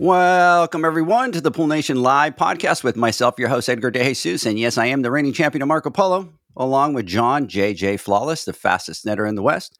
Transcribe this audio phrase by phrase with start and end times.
[0.00, 4.46] Welcome, everyone, to the Pool Nation Live podcast with myself, your host, Edgar De Jesus.
[4.46, 8.46] And yes, I am the reigning champion of Marco Polo, along with John JJ Flawless,
[8.46, 9.78] the fastest netter in the West,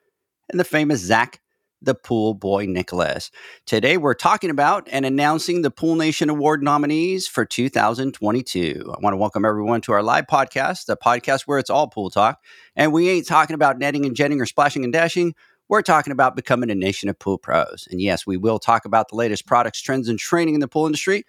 [0.51, 1.41] and the famous Zach,
[1.81, 3.31] the Pool Boy Nicholas.
[3.65, 8.93] Today, we're talking about and announcing the Pool Nation Award nominees for 2022.
[8.95, 12.11] I want to welcome everyone to our live podcast, the podcast where it's all pool
[12.11, 12.43] talk.
[12.77, 15.34] And we ain't talking about netting and jetting or splashing and dashing.
[15.71, 17.87] We're talking about becoming a nation of pool pros.
[17.93, 20.85] And yes, we will talk about the latest products, trends, and training in the pool
[20.85, 21.25] industry.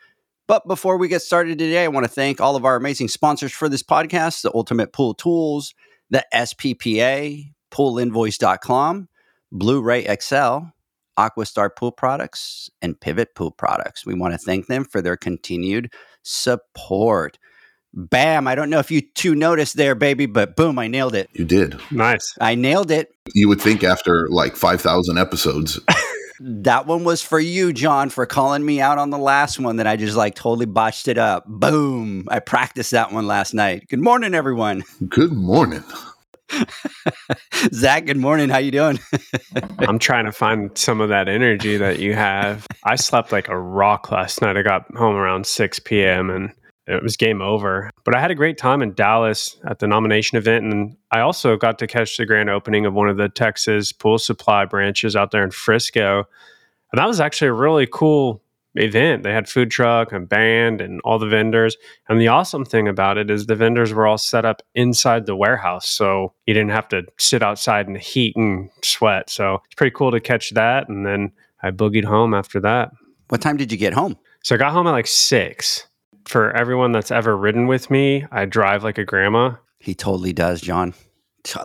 [0.48, 3.52] But before we get started today, I want to thank all of our amazing sponsors
[3.52, 5.75] for this podcast the Ultimate Pool Tools,
[6.09, 9.09] the SPPA, poolinvoice.com,
[9.52, 10.58] Blu ray XL,
[11.20, 14.08] Aquastar Pool Products, and Pivot Pool Products.
[14.08, 17.38] We want to thank them for their continued support.
[17.94, 18.47] Bam.
[18.47, 21.30] I don't know if you two noticed there, baby, but boom, I nailed it.
[21.34, 21.80] You did.
[21.92, 22.36] Nice.
[22.39, 23.14] I nailed it.
[23.33, 25.80] You would think after like 5,000 episodes.
[26.39, 29.88] that one was for you, John, for calling me out on the last one that
[29.88, 31.45] I just like totally botched it up.
[31.48, 32.28] Boom.
[32.30, 33.88] I practiced that one last night.
[33.89, 34.83] Good morning, everyone.
[35.08, 35.83] Good morning.
[37.73, 38.49] Zach, good morning.
[38.49, 38.99] How you doing?
[39.80, 42.67] I'm trying to find some of that energy that you have.
[42.83, 44.58] I slept like a rock last night.
[44.58, 46.30] I got home around 6 p.m.
[46.30, 46.52] and
[46.91, 47.89] it was game over.
[48.03, 50.65] But I had a great time in Dallas at the nomination event.
[50.65, 54.17] And I also got to catch the grand opening of one of the Texas pool
[54.17, 56.25] supply branches out there in Frisco.
[56.91, 58.41] And that was actually a really cool
[58.75, 59.23] event.
[59.23, 61.77] They had food truck and band and all the vendors.
[62.07, 65.35] And the awesome thing about it is the vendors were all set up inside the
[65.35, 65.87] warehouse.
[65.87, 69.29] So you didn't have to sit outside in the heat and sweat.
[69.29, 70.89] So it's pretty cool to catch that.
[70.89, 71.31] And then
[71.63, 72.91] I boogied home after that.
[73.29, 74.17] What time did you get home?
[74.43, 75.87] So I got home at like six
[76.26, 79.55] for everyone that's ever ridden with me, I drive like a grandma.
[79.80, 80.93] He totally does, John.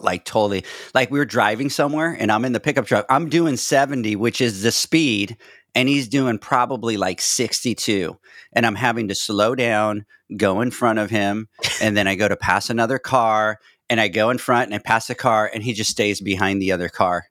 [0.01, 0.65] Like totally.
[0.95, 3.05] Like we were driving somewhere and I'm in the pickup truck.
[3.11, 5.37] I'm doing 70, which is the speed,
[5.75, 8.19] and he's doing probably like 62.
[8.55, 10.07] And I'm having to slow down,
[10.37, 11.49] go in front of him,
[11.83, 13.59] and then I go to pass another car
[13.91, 16.61] and I go in front and I pass a car and he just stays behind
[16.61, 17.27] the other car.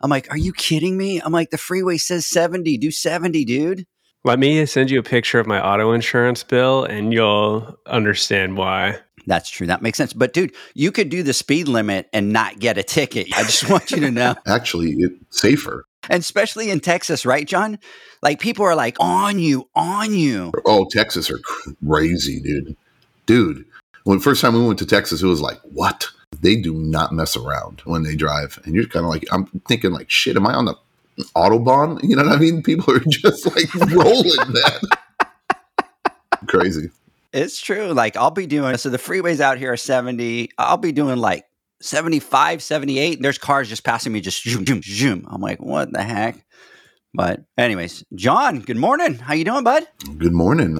[0.00, 2.78] I'm like, "Are you kidding me?" I'm like, "The freeway says 70.
[2.78, 3.86] Do 70, dude."
[4.22, 8.98] Let me send you a picture of my auto insurance bill and you'll understand why.
[9.26, 9.66] That's true.
[9.66, 10.12] That makes sense.
[10.12, 13.28] But dude, you could do the speed limit and not get a ticket.
[13.34, 14.34] I just want you to know.
[14.46, 15.86] Actually, it's safer.
[16.10, 17.78] And especially in Texas, right, John?
[18.22, 20.52] Like people are like on you, on you.
[20.66, 22.76] Oh, Texas are crazy, dude.
[23.24, 23.64] Dude,
[24.04, 26.08] when the first time we went to Texas, it was like, what?
[26.40, 28.58] They do not mess around when they drive.
[28.64, 30.74] And you're kind of like, I'm thinking like, shit, am I on the
[31.36, 32.02] Autobahn.
[32.02, 32.62] You know what I mean?
[32.62, 34.98] People are just like rolling that.
[36.46, 36.90] Crazy.
[37.32, 37.92] It's true.
[37.92, 40.50] Like I'll be doing so the freeways out here are 70.
[40.58, 41.44] I'll be doing like
[41.80, 43.16] 75, 78.
[43.16, 45.26] And there's cars just passing me just zoom, zoom, zoom.
[45.28, 46.44] I'm like, what the heck?
[47.14, 49.16] But anyways, John, good morning.
[49.16, 49.86] How you doing, bud?
[50.18, 50.78] Good morning.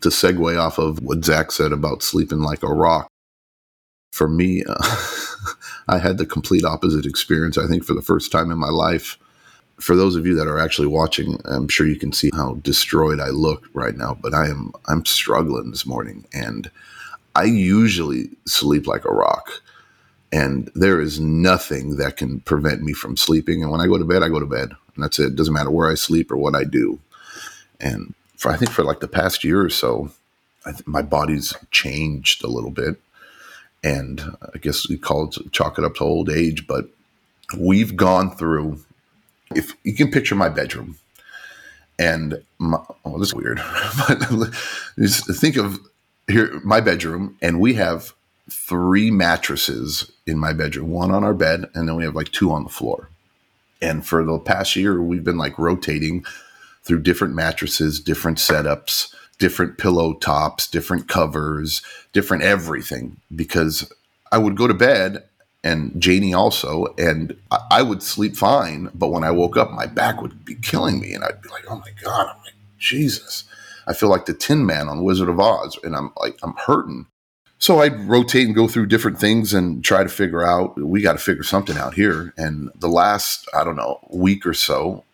[0.00, 3.08] To segue off of what Zach said about sleeping like a rock,
[4.12, 4.96] for me, uh,
[5.88, 7.58] I had the complete opposite experience.
[7.58, 9.18] I think for the first time in my life,
[9.80, 13.20] for those of you that are actually watching, I'm sure you can see how destroyed
[13.20, 16.70] I look right now, but I am I'm struggling this morning and
[17.34, 19.62] I usually sleep like a rock.
[20.30, 23.62] And there is nothing that can prevent me from sleeping.
[23.62, 24.72] And when I go to bed, I go to bed.
[24.94, 25.28] And that's it.
[25.28, 26.98] it doesn't matter where I sleep or what I do.
[27.80, 30.10] And for I think for like the past year or so,
[30.84, 33.00] my body's changed a little bit.
[33.84, 34.20] And
[34.54, 36.86] I guess we call it chalk it up to old age, but
[37.56, 38.80] we've gone through
[39.54, 40.98] if you can picture my bedroom
[41.98, 43.56] and my, oh, this is weird,
[44.08, 44.20] but
[44.98, 45.78] just think of
[46.26, 48.12] here my bedroom, and we have
[48.50, 52.50] three mattresses in my bedroom, one on our bed, and then we have like two
[52.50, 53.08] on the floor.
[53.80, 56.24] And for the past year, we've been like rotating
[56.82, 63.90] through different mattresses, different setups different pillow tops, different covers, different everything because
[64.30, 65.24] I would go to bed
[65.64, 68.90] and Janie also, and I, I would sleep fine.
[68.94, 71.64] But when I woke up, my back would be killing me, and I'd be like,
[71.68, 73.44] "Oh my god!" I'm like, "Jesus!"
[73.88, 77.06] I feel like the Tin Man on Wizard of Oz, and I'm like, I'm hurting.
[77.58, 80.78] So I'd rotate and go through different things and try to figure out.
[80.80, 82.32] We got to figure something out here.
[82.36, 85.04] And the last, I don't know, week or so,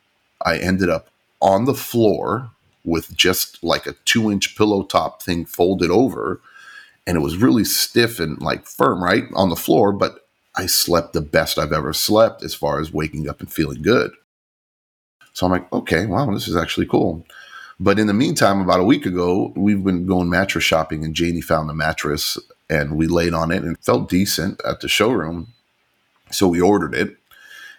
[0.45, 1.09] I ended up
[1.41, 2.51] on the floor
[2.85, 6.41] with just like a two inch pillow top thing folded over.
[7.07, 9.25] And it was really stiff and like firm, right?
[9.35, 9.93] On the floor.
[9.93, 10.24] But
[10.57, 14.13] I slept the best I've ever slept as far as waking up and feeling good.
[15.33, 17.27] So I'm like, okay, wow, this is actually cool.
[17.81, 21.41] But in the meantime, about a week ago, we've been going mattress shopping, and Janie
[21.41, 22.39] found a mattress
[22.71, 25.53] and we laid on it and felt decent at the showroom.
[26.31, 27.17] So we ordered it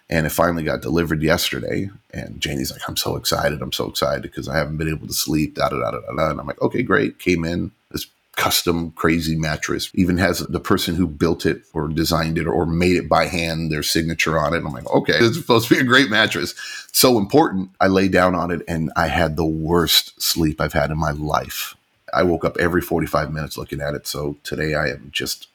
[0.08, 1.90] and it finally got delivered yesterday.
[2.12, 3.60] And Janie's like, I'm so excited.
[3.60, 5.56] I'm so excited because I haven't been able to sleep.
[5.56, 6.30] Da da da da da.
[6.30, 7.18] And I'm like, okay, great.
[7.18, 8.06] Came in this
[8.36, 9.90] custom crazy mattress.
[9.94, 13.72] Even has the person who built it or designed it or made it by hand,
[13.72, 14.58] their signature on it.
[14.58, 16.54] And I'm like, okay, this is supposed to be a great mattress.
[16.92, 17.70] So important.
[17.80, 21.10] I lay down on it and I had the worst sleep I've had in my
[21.10, 21.74] life.
[22.14, 24.06] I woke up every 45 minutes looking at it.
[24.06, 25.48] So today I am just,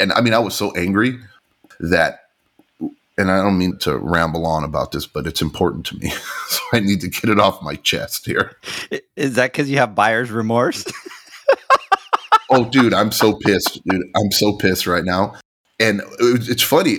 [0.00, 1.18] and I mean, I was so angry
[1.80, 2.24] that
[3.18, 6.10] and I don't mean to ramble on about this, but it's important to me.
[6.48, 8.56] so I need to get it off my chest here.
[9.16, 10.84] Is that because you have buyer's remorse?
[12.50, 14.02] oh, dude, I'm so pissed, dude.
[14.16, 15.34] I'm so pissed right now.
[15.80, 16.98] And it's funny.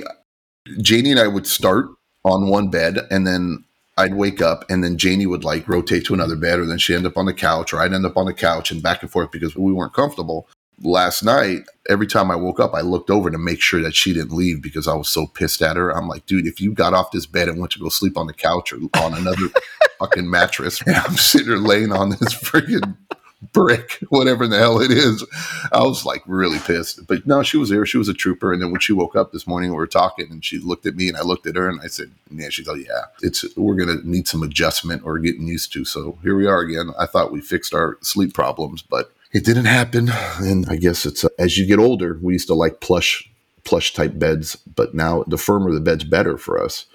[0.82, 1.88] Janie and I would start
[2.24, 3.66] on one bed, and then
[3.98, 6.96] I'd wake up, and then Janie would like rotate to another bed, or then she'd
[6.96, 9.12] end up on the couch, or I'd end up on the couch, and back and
[9.12, 10.48] forth because we weren't comfortable.
[10.82, 14.14] Last night, every time I woke up, I looked over to make sure that she
[14.14, 15.90] didn't leave because I was so pissed at her.
[15.90, 18.28] I'm like, dude, if you got off this bed and went to go sleep on
[18.28, 19.50] the couch or on another
[20.00, 22.96] fucking mattress, and I'm sitting there laying on this freaking
[23.54, 25.26] brick, whatever the hell it is.
[25.72, 27.06] I was like really pissed.
[27.08, 27.86] But no, she was there.
[27.86, 28.52] She was a trooper.
[28.52, 30.96] And then when she woke up this morning, we were talking and she looked at
[30.96, 33.76] me and I looked at her and I said, Yeah, she's like, Yeah, it's we're
[33.76, 35.86] gonna need some adjustment or getting used to.
[35.86, 36.92] So here we are again.
[37.00, 40.10] I thought we fixed our sleep problems, but it didn't happen.
[40.40, 43.30] And I guess it's uh, as you get older, we used to like plush
[43.64, 46.86] plush type beds, but now the firmer the bed's better for us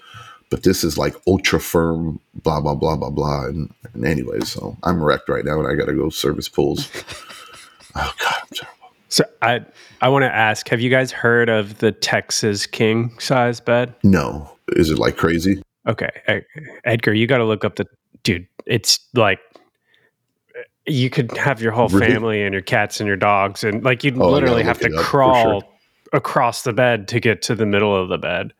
[0.54, 3.46] but this is like ultra firm, blah blah blah blah blah.
[3.46, 6.88] And, and anyway, so I'm wrecked right now, and I got to go service pools.
[7.96, 8.92] oh God, I'm terrible.
[9.08, 9.64] So I
[10.00, 13.96] I want to ask: Have you guys heard of the Texas king size bed?
[14.04, 15.60] No, is it like crazy?
[15.88, 16.44] Okay,
[16.84, 17.86] Edgar, you got to look up the
[18.22, 18.46] dude.
[18.64, 19.40] It's like
[20.86, 22.12] you could have your whole really?
[22.12, 25.62] family and your cats and your dogs, and like you'd oh, literally have to crawl
[25.62, 25.70] sure.
[26.12, 28.52] across the bed to get to the middle of the bed.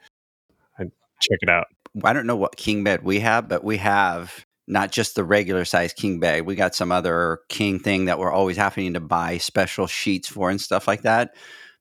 [0.76, 1.69] I'd check it out.
[2.02, 5.64] I don't know what king bed we have, but we have not just the regular
[5.64, 6.46] size king bed.
[6.46, 10.50] We got some other king thing that we're always having to buy special sheets for
[10.50, 11.35] and stuff like that.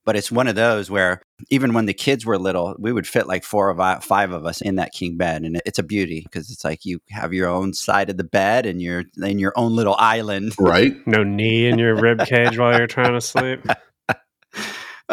[0.05, 3.25] But it's one of those where even when the kids were little, we would fit
[3.25, 6.21] like four of uh, five of us in that king bed, and it's a beauty
[6.23, 9.53] because it's like you have your own side of the bed and you're in your
[9.55, 10.53] own little island.
[10.59, 10.95] Right.
[11.07, 13.65] No knee in your rib cage while you're trying to sleep.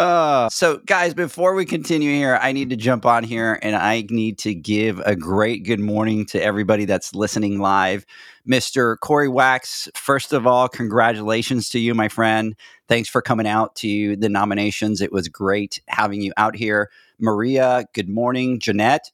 [0.00, 4.06] Uh, so, guys, before we continue here, I need to jump on here and I
[4.08, 8.06] need to give a great good morning to everybody that's listening live.
[8.48, 8.98] Mr.
[9.00, 12.56] Corey Wax, first of all, congratulations to you, my friend.
[12.88, 15.02] Thanks for coming out to the nominations.
[15.02, 16.90] It was great having you out here.
[17.18, 18.58] Maria, good morning.
[18.58, 19.10] Jeanette,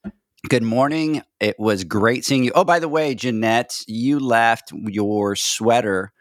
[0.49, 1.23] Good morning.
[1.41, 2.53] It was great seeing you.
[2.55, 6.13] Oh, by the way, Jeanette, you left your sweater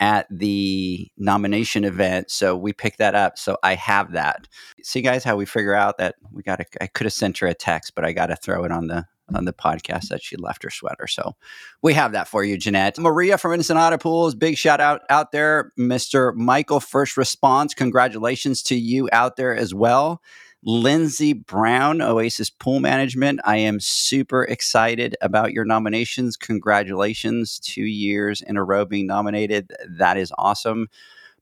[0.00, 2.30] at the nomination event.
[2.30, 3.38] So we picked that up.
[3.38, 4.48] So I have that.
[4.82, 7.46] See, guys, how we figure out that we got to, I could have sent her
[7.46, 9.04] a text, but I got to throw it on the,
[9.34, 11.06] on the podcast that she left her sweater.
[11.06, 11.36] So
[11.82, 12.98] we have that for you, Jeanette.
[12.98, 15.72] Maria from Auto Pools, big shout out out there.
[15.78, 16.34] Mr.
[16.34, 20.20] Michael First Response, congratulations to you out there as well.
[20.62, 23.40] Lindsay Brown, Oasis Pool Management.
[23.44, 26.36] I am super excited about your nominations.
[26.36, 29.72] Congratulations, two years in a row being nominated.
[29.88, 30.88] That is awesome.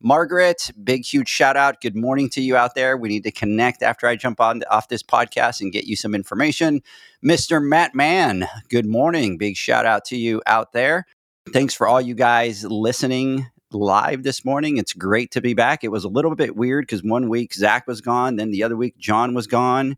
[0.01, 1.81] Margaret, big huge shout out.
[1.81, 2.97] Good morning to you out there.
[2.97, 6.15] We need to connect after I jump on off this podcast and get you some
[6.15, 6.81] information.
[7.25, 7.61] Mr.
[7.61, 9.37] Matt Mann, good morning.
[9.37, 11.05] Big shout out to you out there.
[11.53, 14.77] Thanks for all you guys listening live this morning.
[14.77, 15.85] It's great to be back.
[15.85, 18.77] It was a little bit weird because one week Zach was gone, then the other
[18.77, 19.97] week John was gone.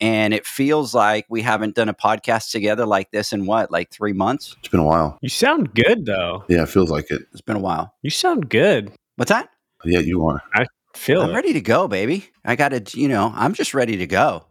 [0.00, 3.90] And it feels like we haven't done a podcast together like this in what, like
[3.90, 4.54] three months?
[4.60, 5.18] It's been a while.
[5.20, 6.44] You sound good though.
[6.48, 7.22] Yeah, it feels like it.
[7.32, 7.92] It's been a while.
[8.02, 8.92] You sound good.
[9.16, 9.48] What's that?
[9.84, 10.40] Yeah, you are.
[10.54, 11.34] I feel I'm it.
[11.34, 12.30] ready to go, baby.
[12.44, 14.44] I got to, you know, I'm just ready to go.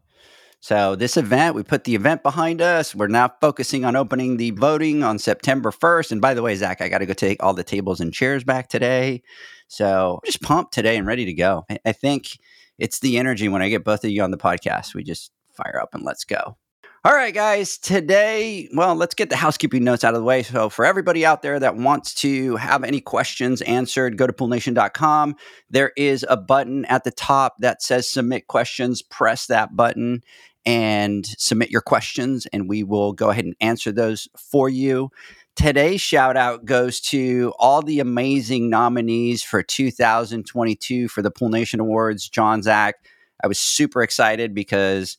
[0.68, 2.94] So, this event, we put the event behind us.
[2.94, 6.12] We're now focusing on opening the voting on September 1st.
[6.12, 8.44] And by the way, Zach, I got to go take all the tables and chairs
[8.44, 9.24] back today.
[9.70, 11.66] So, I'm just pumped today and ready to go.
[11.86, 12.38] I think
[12.78, 14.94] it's the energy when I get both of you on the podcast.
[14.94, 16.58] We just fire up and let's go.
[17.06, 17.78] All right, guys.
[17.78, 20.44] Today, well, let's get the housekeeping notes out of the way.
[20.44, 25.38] So, for everybody out there that wants to have any questions answered, go to poolnation.com.
[25.70, 29.02] There is a button at the top that says submit questions.
[29.02, 30.24] Press that button
[30.68, 35.10] and submit your questions, and we will go ahead and answer those for you.
[35.56, 41.80] Today's shout out goes to all the amazing nominees for 2022 for the Pool Nation
[41.80, 42.28] Awards.
[42.28, 42.96] John Zach,
[43.42, 45.18] I was super excited because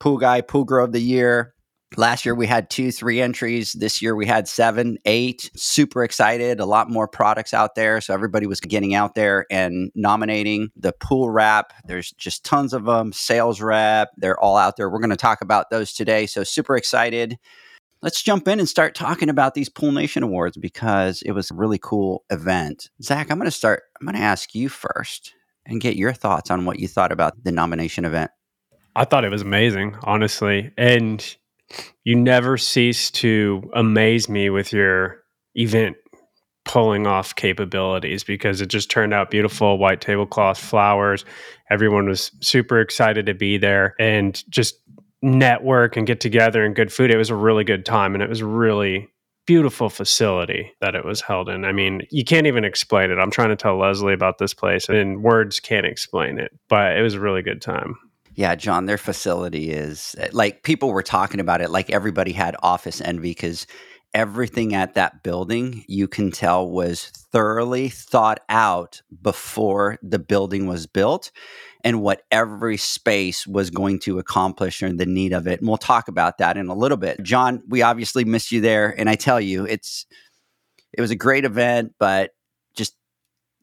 [0.00, 1.52] pool guy, pool Girl of the year.
[1.96, 3.72] Last year we had two, three entries.
[3.72, 5.50] This year we had seven, eight.
[5.54, 6.58] Super excited.
[6.58, 8.00] A lot more products out there.
[8.00, 11.72] So everybody was getting out there and nominating the pool wrap.
[11.86, 13.12] There's just tons of them.
[13.12, 14.10] Sales rep.
[14.16, 14.90] They're all out there.
[14.90, 16.26] We're going to talk about those today.
[16.26, 17.38] So super excited.
[18.02, 21.54] Let's jump in and start talking about these Pool Nation Awards because it was a
[21.54, 22.90] really cool event.
[23.00, 23.84] Zach, I'm going to start.
[24.00, 27.42] I'm going to ask you first and get your thoughts on what you thought about
[27.44, 28.30] the nomination event.
[28.94, 30.72] I thought it was amazing, honestly.
[30.76, 31.36] And
[32.04, 35.22] you never cease to amaze me with your
[35.54, 35.96] event
[36.64, 41.24] pulling off capabilities because it just turned out beautiful white tablecloth flowers
[41.70, 44.80] everyone was super excited to be there and just
[45.22, 47.10] network and get together and good food.
[47.10, 49.08] It was a really good time and it was really
[49.46, 51.64] beautiful facility that it was held in.
[51.64, 53.18] I mean you can't even explain it.
[53.18, 57.02] I'm trying to tell leslie about this place and words can't explain it but it
[57.02, 57.96] was a really good time
[58.36, 62.54] yeah, John, their facility is eh, like people were talking about it, like everybody had
[62.62, 63.66] office envy because
[64.14, 70.86] everything at that building you can tell was thoroughly thought out before the building was
[70.86, 71.32] built
[71.82, 75.60] and what every space was going to accomplish and the need of it.
[75.60, 77.22] And we'll talk about that in a little bit.
[77.22, 78.94] John, we obviously missed you there.
[78.98, 80.04] And I tell you, it's
[80.92, 82.32] it was a great event, but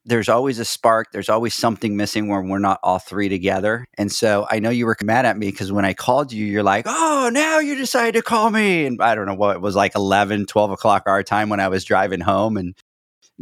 [0.05, 1.11] there's always a spark.
[1.11, 3.85] There's always something missing when we're not all three together.
[3.97, 6.63] And so I know you were mad at me because when I called you, you're
[6.63, 8.85] like, oh, now you decided to call me.
[8.85, 11.69] And I don't know what it was like 11, 12 o'clock our time when I
[11.69, 12.57] was driving home.
[12.57, 12.75] And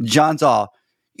[0.02, 0.72] John's all,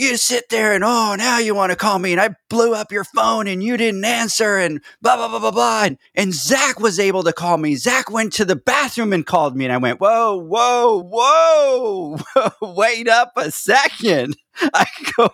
[0.02, 2.92] you sit there and oh now you want to call me and I blew up
[2.92, 6.80] your phone and you didn't answer and blah blah blah blah blah and, and Zach
[6.80, 7.76] was able to call me.
[7.76, 12.18] Zach went to the bathroom and called me and I went, Whoa, whoa, whoa,
[12.74, 14.36] wait up a second.
[14.74, 15.30] I go,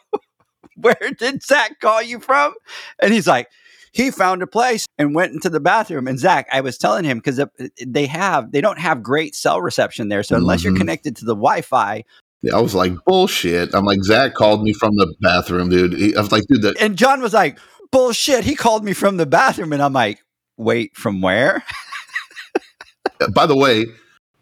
[0.76, 2.54] Where did Zach call you from?
[3.00, 3.48] And he's like,
[3.92, 6.06] he found a place and went into the bathroom.
[6.06, 7.40] And Zach, I was telling him because
[7.84, 10.22] they have they don't have great cell reception there.
[10.22, 10.68] So unless mm-hmm.
[10.68, 12.04] you're connected to the Wi-Fi,
[12.52, 13.74] I was like, bullshit.
[13.74, 15.94] I'm like, Zach called me from the bathroom, dude.
[15.94, 16.80] He, I was like, dude, that.
[16.80, 17.58] And John was like,
[17.90, 18.44] bullshit.
[18.44, 19.72] He called me from the bathroom.
[19.72, 20.22] And I'm like,
[20.56, 21.64] wait, from where?
[23.32, 23.86] By the way,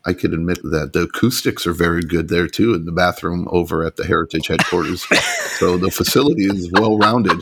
[0.04, 3.82] I could admit that the acoustics are very good there too in the bathroom over
[3.84, 5.06] at the Heritage headquarters.
[5.58, 7.40] so the facility is well rounded.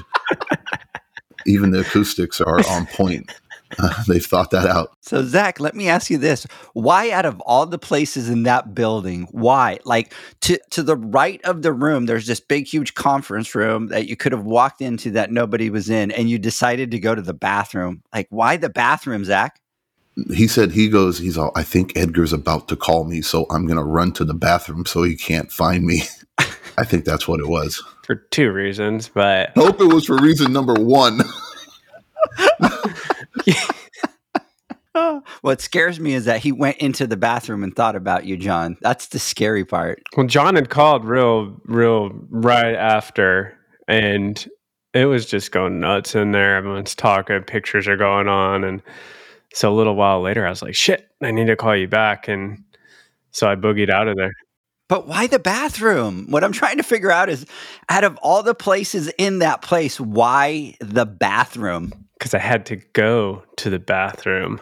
[1.46, 3.30] Even the acoustics are on point.
[4.08, 4.96] they've thought that out.
[5.00, 8.74] So, Zach, let me ask you this: Why, out of all the places in that
[8.74, 10.12] building, why, like
[10.42, 14.16] to to the right of the room, there's this big, huge conference room that you
[14.16, 17.34] could have walked into that nobody was in, and you decided to go to the
[17.34, 18.02] bathroom.
[18.12, 19.60] Like, why the bathroom, Zach?
[20.32, 21.18] He said he goes.
[21.18, 21.50] He's all.
[21.56, 24.86] I think Edgar's about to call me, so I'm going to run to the bathroom
[24.86, 26.02] so he can't find me.
[26.76, 27.82] I think that's what it was.
[28.04, 31.20] For two reasons, but I hope it was for reason number one.
[35.42, 38.76] what scares me is that he went into the bathroom and thought about you, John.
[38.80, 40.02] That's the scary part.
[40.16, 43.58] Well, John had called real, real right after,
[43.88, 44.46] and
[44.92, 46.56] it was just going nuts in there.
[46.56, 48.82] Everyone's talking, pictures are going on, and
[49.52, 52.28] so a little while later, I was like, "Shit, I need to call you back,"
[52.28, 52.62] and
[53.30, 54.32] so I boogied out of there.
[54.88, 56.26] But why the bathroom?
[56.30, 57.46] What I'm trying to figure out is
[57.88, 62.03] out of all the places in that place, why the bathroom?
[62.24, 64.58] Because I had to go to the bathroom.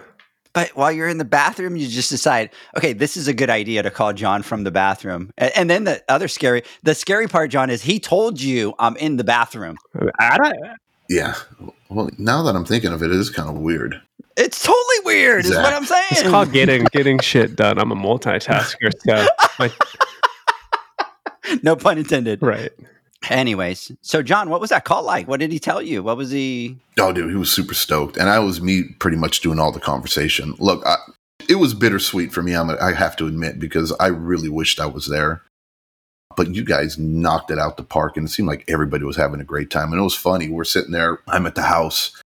[0.52, 3.85] But while you're in the bathroom, you just decide, okay, this is a good idea
[3.85, 5.31] to call John from the bathroom.
[5.38, 8.97] And, and then the other scary, the scary part, John, is he told you I'm
[8.97, 9.76] in the bathroom.
[10.19, 10.57] I don't.
[11.09, 11.37] Yeah.
[11.88, 13.95] Well, now that I'm thinking of it, it is kind of weird.
[14.37, 15.61] It's totally weird, exactly.
[15.61, 16.09] is what I'm saying.
[16.11, 17.78] It's called getting getting shit done.
[17.78, 19.28] I'm a multitasker, so
[19.61, 19.73] like,
[21.62, 22.42] no pun intended.
[22.42, 22.73] Right.
[23.31, 25.29] Anyways, so John, what was that call like?
[25.29, 26.02] What did he tell you?
[26.02, 26.76] What was he?
[26.99, 29.81] Oh, dude, he was super stoked, and I was me pretty much doing all the
[29.81, 30.55] conversation.
[30.59, 30.97] Look, I,
[31.49, 32.55] it was bittersweet for me.
[32.55, 35.43] I'm, I have to admit because I really wished I was there,
[36.37, 39.41] but you guys knocked it out the park, and it seemed like everybody was having
[39.41, 40.49] a great time, and it was funny.
[40.49, 41.19] We're sitting there.
[41.29, 42.21] I'm at the house,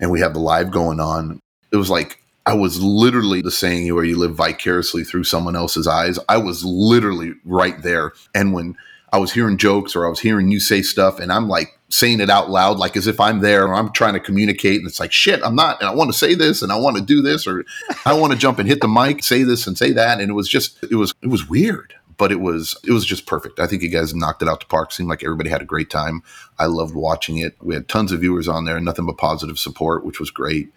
[0.00, 1.40] and we have the live going on.
[1.72, 5.86] it was like I was literally the saying where you live vicariously through someone else's
[5.86, 6.18] eyes.
[6.28, 8.12] I was literally right there.
[8.34, 8.76] And when
[9.14, 12.18] I was hearing jokes or I was hearing you say stuff and I'm like saying
[12.18, 14.98] it out loud, like as if I'm there or I'm trying to communicate and it's
[14.98, 15.80] like, shit, I'm not.
[15.80, 17.64] And I want to say this and I want to do this or
[18.04, 20.20] I want to jump and hit the mic, say this and say that.
[20.20, 23.26] And it was just, it was, it was weird but it was it was just
[23.26, 23.58] perfect.
[23.58, 24.92] I think you guys knocked it out the park.
[24.92, 26.22] Seemed like everybody had a great time.
[26.60, 27.56] I loved watching it.
[27.60, 30.70] We had tons of viewers on there, nothing but positive support, which was great.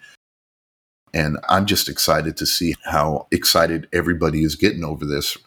[1.14, 5.38] And I'm just excited to see how excited everybody is getting over this.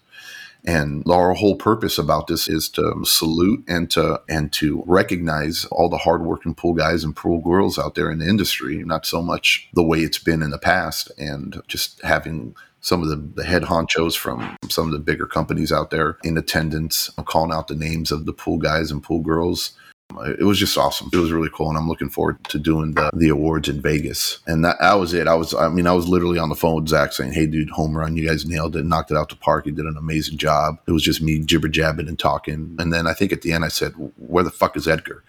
[0.63, 5.89] And our whole purpose about this is to salute and to and to recognize all
[5.89, 9.69] the hardworking pool guys and pool girls out there in the industry, not so much
[9.73, 13.63] the way it's been in the past, and just having some of the, the head
[13.63, 18.11] honchos from some of the bigger companies out there in attendance, calling out the names
[18.11, 19.71] of the pool guys and pool girls
[20.19, 21.09] it was just awesome.
[21.13, 24.39] It was really cool, and I'm looking forward to doing the, the awards in Vegas.
[24.47, 25.27] And that, that was it.
[25.27, 27.69] I was, I mean, I was literally on the phone with Zach saying, "Hey, dude,
[27.69, 28.15] home run!
[28.17, 29.65] You guys nailed it, knocked it out the park.
[29.65, 32.75] You did an amazing job." It was just me jibber jabbing and talking.
[32.79, 35.23] And then I think at the end I said, "Where the fuck is Edgar?"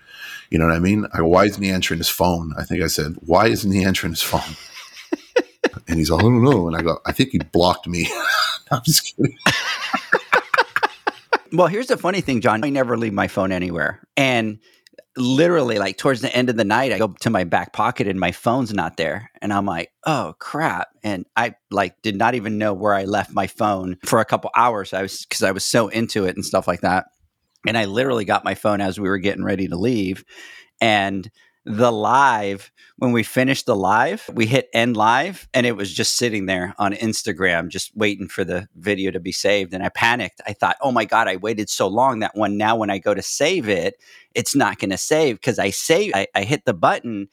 [0.51, 1.07] You know what I mean?
[1.13, 3.85] I go, "Why isn't he answering his phone?" I think I said, "Why isn't he
[3.85, 4.57] answering his phone?"
[5.89, 8.09] and he's all, "I don't know." And I go, "I think he blocked me."
[8.71, 9.37] I'm just kidding.
[11.53, 12.65] Well, here's the funny thing, John.
[12.65, 14.01] I never leave my phone anywhere.
[14.17, 14.59] And
[15.17, 18.19] literally, like towards the end of the night, I go to my back pocket and
[18.19, 19.31] my phone's not there.
[19.43, 20.89] And I'm like, oh crap.
[21.03, 24.51] And I like did not even know where I left my phone for a couple
[24.57, 24.95] hours.
[24.95, 27.07] I was because I was so into it and stuff like that.
[27.67, 30.25] And I literally got my phone as we were getting ready to leave.
[30.81, 31.31] And
[31.65, 36.17] the live when we finished the live we hit end live and it was just
[36.17, 40.41] sitting there on instagram just waiting for the video to be saved and i panicked.
[40.45, 43.15] I thought oh my god i waited so long that one now when i go
[43.15, 43.95] to save it
[44.35, 45.37] it's not going to save.
[45.37, 47.29] Because i save I, I hit the button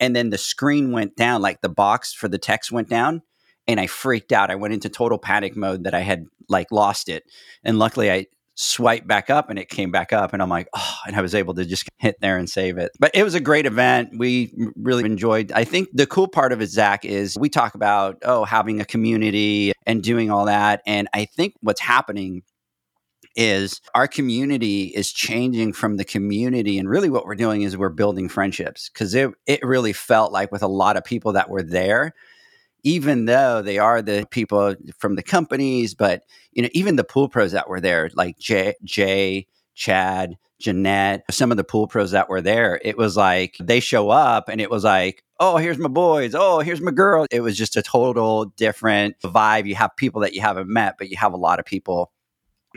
[0.00, 3.20] and then the screen went down like the box for the text went down
[3.68, 4.50] and i freaked out.
[4.50, 7.24] I went into total panic mode that i had like lost it.
[7.62, 10.96] And luckily i swipe back up and it came back up and I'm like, oh,
[11.06, 12.92] and I was able to just hit there and save it.
[12.98, 14.10] But it was a great event.
[14.16, 15.52] We really enjoyed.
[15.52, 18.84] I think the cool part of it, Zach, is we talk about, oh, having a
[18.84, 20.82] community and doing all that.
[20.86, 22.42] And I think what's happening
[23.36, 27.88] is our community is changing from the community and really what we're doing is we're
[27.88, 31.62] building friendships because it, it really felt like with a lot of people that were
[31.62, 32.14] there
[32.84, 37.28] even though they are the people from the companies, but you know, even the pool
[37.28, 42.28] pros that were there, like Jay, Jay Chad, Jeanette, some of the pool pros that
[42.28, 45.88] were there, it was like they show up and it was like, oh, here's my
[45.88, 46.34] boys.
[46.34, 47.26] Oh, here's my girl.
[47.30, 49.66] It was just a total different vibe.
[49.66, 52.12] You have people that you haven't met, but you have a lot of people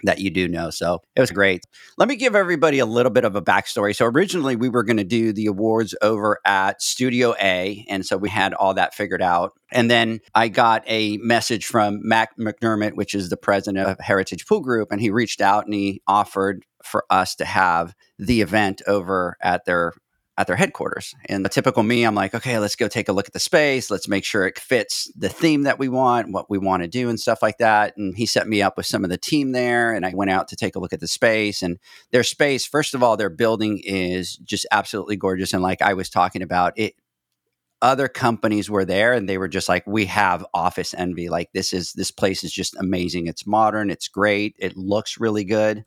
[0.03, 0.69] that you do know.
[0.69, 1.63] So it was great.
[1.97, 3.95] Let me give everybody a little bit of a backstory.
[3.95, 7.85] So originally we were going to do the awards over at Studio A.
[7.89, 9.53] And so we had all that figured out.
[9.71, 14.45] And then I got a message from Mac McDermott, which is the president of Heritage
[14.45, 14.91] Pool Group.
[14.91, 19.65] And he reached out and he offered for us to have the event over at
[19.65, 19.93] their
[20.37, 21.15] at their headquarters.
[21.25, 23.89] And the typical me, I'm like, okay, let's go take a look at the space.
[23.89, 27.09] Let's make sure it fits the theme that we want, what we want to do,
[27.09, 27.97] and stuff like that.
[27.97, 29.93] And he set me up with some of the team there.
[29.93, 31.63] And I went out to take a look at the space.
[31.63, 31.79] And
[32.11, 35.53] their space, first of all, their building is just absolutely gorgeous.
[35.53, 36.93] And like I was talking about, it
[37.81, 41.73] other companies were there and they were just like we have office envy like this
[41.73, 45.85] is this place is just amazing it's modern it's great it looks really good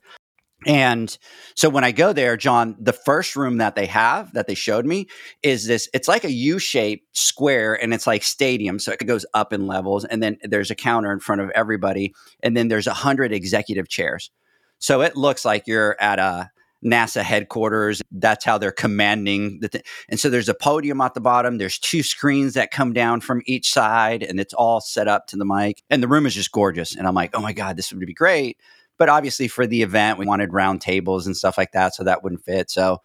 [0.67, 1.17] and
[1.55, 4.85] so when I go there, John, the first room that they have that they showed
[4.85, 5.07] me
[5.41, 8.77] is this it's like a U shaped square and it's like stadium.
[8.77, 10.05] So it goes up in levels.
[10.05, 12.13] And then there's a counter in front of everybody.
[12.43, 14.29] And then there's a hundred executive chairs.
[14.77, 16.51] So it looks like you're at a
[16.85, 18.01] NASA headquarters.
[18.11, 21.57] That's how they're commanding the th- and so there's a podium at the bottom.
[21.57, 25.37] There's two screens that come down from each side, and it's all set up to
[25.37, 25.83] the mic.
[25.89, 26.95] And the room is just gorgeous.
[26.95, 28.57] And I'm like, oh my god, this would be great.
[29.01, 32.21] But obviously, for the event, we wanted round tables and stuff like that, so that
[32.23, 32.69] wouldn't fit.
[32.69, 32.99] So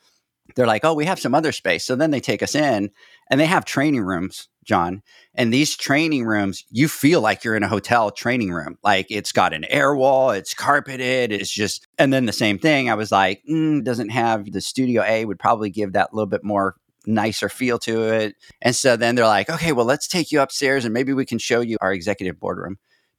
[0.55, 1.87] they're like, oh, we have some other space.
[1.87, 2.91] So then they take us in
[3.31, 5.01] and they have training rooms, John.
[5.35, 8.77] And these training rooms, you feel like you're in a hotel training room.
[8.85, 12.91] Like it's got an air wall, it's carpeted, it's just, and then the same thing.
[12.91, 16.45] I was like, mm, doesn't have the Studio A would probably give that little bit
[16.45, 18.35] more nicer feel to it.
[18.61, 21.39] And so then they're like, okay, well, let's take you upstairs and maybe we can
[21.39, 22.77] show you our executive boardroom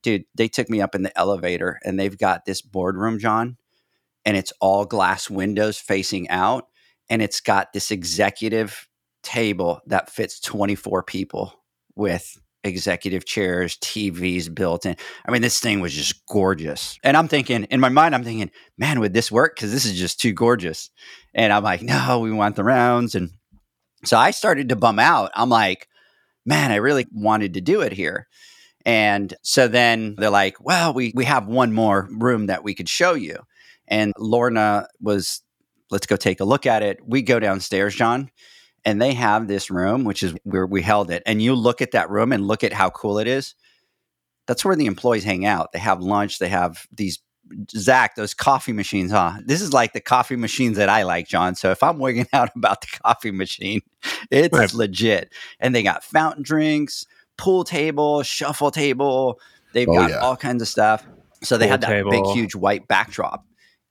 [0.08, 3.58] dude, they took me up in the elevator and they've got this boardroom, John,
[4.24, 6.66] and it's all glass windows facing out.
[7.10, 8.88] And it's got this executive
[9.22, 11.54] table that fits 24 people
[11.94, 14.96] with executive chairs, TVs built in.
[15.26, 16.98] I mean, this thing was just gorgeous.
[17.02, 19.56] And I'm thinking, in my mind, I'm thinking, man, would this work?
[19.56, 20.90] Because this is just too gorgeous.
[21.34, 23.14] And I'm like, no, we want the rounds.
[23.14, 23.30] And
[24.04, 25.30] so I started to bum out.
[25.34, 25.88] I'm like,
[26.44, 28.28] man, I really wanted to do it here.
[28.84, 32.88] And so then they're like, well, we, we have one more room that we could
[32.88, 33.36] show you.
[33.86, 35.42] And Lorna was,
[35.90, 37.00] let's go take a look at it.
[37.04, 38.30] We go downstairs, John,
[38.84, 41.22] and they have this room, which is where we held it.
[41.26, 43.54] And you look at that room and look at how cool it is.
[44.46, 45.72] That's where the employees hang out.
[45.72, 47.18] They have lunch, they have these
[47.70, 49.34] Zach, those coffee machines, huh?
[49.44, 51.54] This is like the coffee machines that I like, John.
[51.54, 53.80] So if I'm wigging out about the coffee machine,
[54.30, 54.72] it's right.
[54.74, 55.32] legit.
[55.60, 57.06] And they got fountain drinks,
[57.38, 59.40] pool table, shuffle table.
[59.72, 60.18] They've oh, got yeah.
[60.18, 61.06] all kinds of stuff.
[61.42, 62.10] So they pool had that table.
[62.10, 63.44] big, huge white backdrop.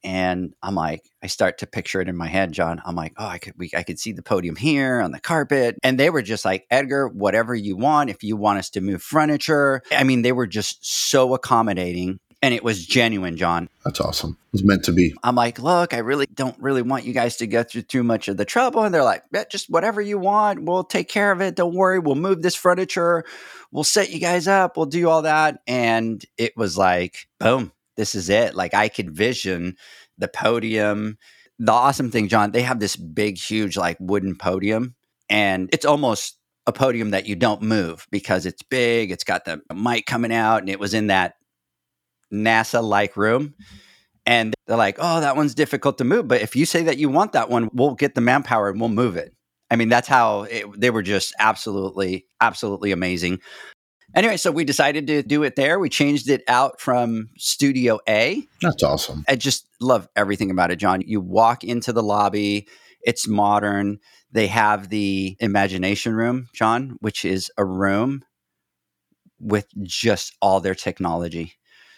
[0.04, 2.82] And I'm like, I start to picture it in my head, John.
[2.86, 5.76] I'm like, oh, I could, we, I could see the podium here on the carpet,
[5.84, 8.12] and they were just like, Edgar, whatever you want.
[8.12, 12.54] If you want us to move furniture, I mean, they were just so accommodating and
[12.54, 13.70] it was genuine, John.
[13.84, 14.38] That's awesome.
[14.48, 15.16] It was meant to be.
[15.24, 18.28] I'm like, look, I really don't really want you guys to go through too much
[18.28, 18.84] of the trouble.
[18.84, 20.64] And they're like, yeah, just whatever you want.
[20.64, 21.56] We'll take care of it.
[21.56, 22.00] Don't worry.
[22.00, 23.24] We'll move this furniture.
[23.72, 24.78] We'll set you guys up.
[24.78, 25.60] We'll do all that.
[25.68, 28.56] And it was like, boom, this is it.
[28.56, 29.76] Like I could vision
[30.18, 31.18] the podium.
[31.60, 34.96] The awesome thing, John, they have this big, huge, like wooden podium.
[35.30, 39.10] And it's almost a podium that you don't move because it's big.
[39.10, 41.36] It's got the mic coming out, and it was in that
[42.34, 43.54] NASA like room.
[44.26, 46.28] And they're like, oh, that one's difficult to move.
[46.28, 48.90] But if you say that you want that one, we'll get the manpower and we'll
[48.90, 49.34] move it.
[49.72, 53.40] I mean, that's how it, they were just absolutely, absolutely amazing.
[54.16, 55.80] Anyway, so we decided to do it there.
[55.80, 58.44] We changed it out from Studio A.
[58.62, 59.24] That's awesome.
[59.28, 61.02] I just love everything about it, John.
[61.02, 62.68] You walk into the lobby,
[63.02, 64.00] it's modern.
[64.32, 68.24] They have the imagination room, John, which is a room
[69.40, 71.54] with just all their technology.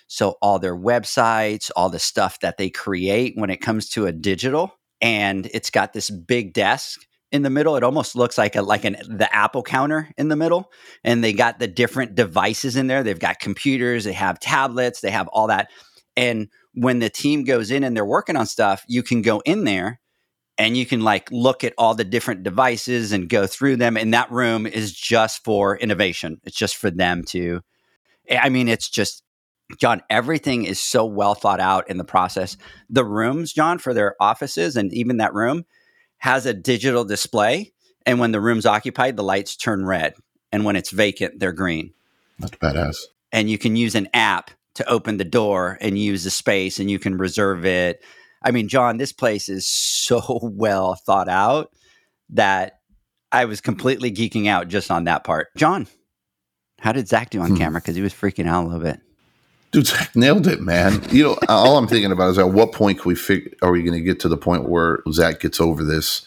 [0.10, 4.12] So all their websites, all the stuff that they create when it comes to a
[4.12, 7.00] digital, and it's got this big desk
[7.32, 7.76] in the middle.
[7.76, 10.72] It almost looks like a like an the Apple counter in the middle,
[11.04, 13.04] and they got the different devices in there.
[13.04, 15.70] They've got computers, they have tablets, they have all that.
[16.18, 19.64] And when the team goes in and they're working on stuff, you can go in
[19.64, 20.00] there
[20.58, 23.96] and you can like look at all the different devices and go through them.
[23.96, 26.42] And that room is just for innovation.
[26.46, 27.62] It's just for them to.
[28.30, 29.24] I mean, it's just
[29.78, 32.58] John, everything is so well thought out in the process.
[32.90, 35.66] The rooms, John, for their offices and even that room
[36.18, 37.72] has a digital display.
[38.06, 40.16] And when the room's occupied, the lights turn red.
[40.52, 41.94] And when it's vacant, they're green.
[42.40, 42.98] That's badass.
[43.32, 46.90] And you can use an app to open the door and use the space and
[46.90, 48.04] you can reserve it.
[48.42, 51.72] I mean, John, this place is so well thought out
[52.30, 52.80] that
[53.32, 55.50] I was completely geeking out just on that part.
[55.56, 55.88] John,
[56.80, 57.58] how did Zach do on hmm.
[57.58, 57.82] camera?
[57.82, 59.00] Because he was freaking out a little bit.
[59.72, 61.02] Dude, Zach nailed it, man.
[61.12, 63.84] You know, all I'm thinking about is at what point can we fig- are we
[63.84, 66.26] going to get to the point where Zach gets over this?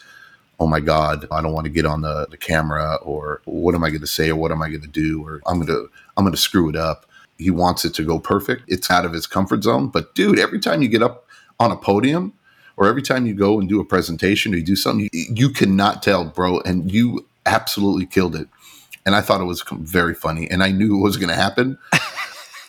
[0.60, 3.82] Oh my God, I don't want to get on the, the camera, or what am
[3.82, 5.90] I going to say, or what am I going to do, or I'm going to
[6.16, 7.06] I'm going to screw it up.
[7.36, 8.62] He wants it to go perfect.
[8.68, 9.88] It's out of his comfort zone.
[9.88, 11.26] But dude, every time you get up
[11.58, 12.34] on a podium,
[12.76, 15.48] or every time you go and do a presentation or you do something, you, you
[15.48, 16.60] cannot tell, bro.
[16.60, 18.48] And you absolutely killed it.
[19.04, 21.76] And I thought it was very funny, and I knew it was going to happen.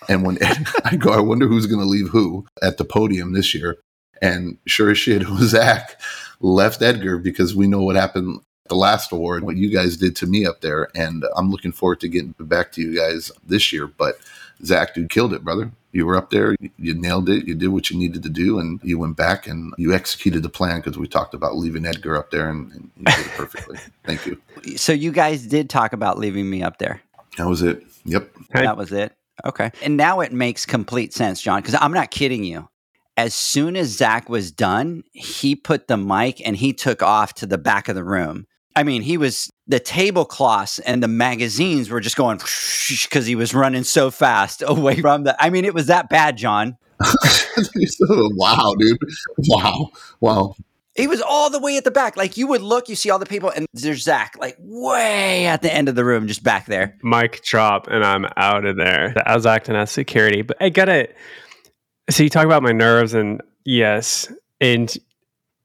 [0.10, 0.38] And when
[0.86, 3.78] I go, I wonder who's going to leave who at the podium this year.
[4.22, 6.00] And sure as shit, it was Zach
[6.40, 10.26] left Edgar because we know what happened the last award, what you guys did to
[10.26, 10.90] me up there.
[10.96, 13.88] And I'm looking forward to getting back to you guys this year.
[13.88, 14.16] But
[14.64, 15.72] Zach, dude, killed it, brother.
[15.92, 18.80] You were up there, you nailed it, you did what you needed to do, and
[18.84, 22.32] you went back and you executed the plan because we talked about leaving Edgar up
[22.32, 23.78] there and, and you did it perfectly.
[24.04, 24.42] Thank you.
[24.76, 27.02] So you guys did talk about leaving me up there.
[27.38, 27.84] That was it.
[28.06, 28.28] Yep.
[28.54, 29.14] That was it.
[29.46, 29.72] Okay.
[29.82, 32.70] And now it makes complete sense, John, because I'm not kidding you.
[33.16, 37.46] As soon as Zach was done, he put the mic and he took off to
[37.46, 38.46] the back of the room.
[38.76, 42.38] I mean, he was the tablecloths and the magazines were just going
[43.04, 45.36] because he was running so fast away from the.
[45.44, 46.78] I mean, it was that bad, John.
[48.10, 48.98] wow, dude.
[49.48, 49.90] Wow.
[50.22, 50.56] Wow.
[50.96, 52.16] He was all the way at the back.
[52.16, 55.62] Like you would look, you see all the people, and there's Zach, like way at
[55.62, 56.98] the end of the room, just back there.
[57.02, 59.14] Mic drop, and I'm out of there.
[59.26, 61.10] I was acting as security, but I gotta.
[62.10, 64.96] So you talk about my nerves, and yes, and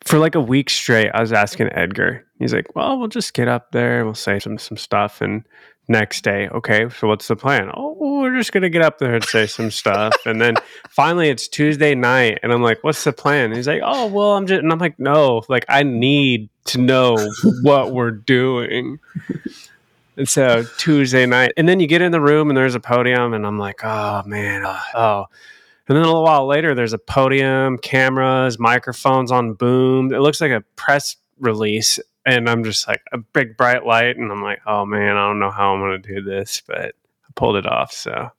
[0.03, 2.25] for like a week straight, I was asking Edgar.
[2.39, 5.45] He's like, "Well, we'll just get up there, we'll say some some stuff, and
[5.89, 6.49] next day.
[6.49, 7.71] Okay, so what's the plan?
[7.75, 10.55] Oh, we're just gonna get up there and say some stuff, and then
[10.91, 13.47] finally it's Tuesday night, and I'm like, what's the plan?
[13.47, 16.79] And he's like, oh, well, I'm just, and I'm like, no, like I need to
[16.79, 17.17] know
[17.63, 18.99] what we're doing.
[20.17, 23.35] And so Tuesday night, and then you get in the room and there's a podium,
[23.35, 24.81] and I'm like, oh man, oh.
[24.95, 25.25] oh.
[25.89, 30.13] And then a little while later, there's a podium, cameras, microphones on boom.
[30.13, 31.99] It looks like a press release
[32.29, 35.41] and I'm just like a big bright light, and I'm like, oh man, I don't
[35.41, 37.93] know how I'm gonna do this, but I pulled it off.
[37.93, 38.31] So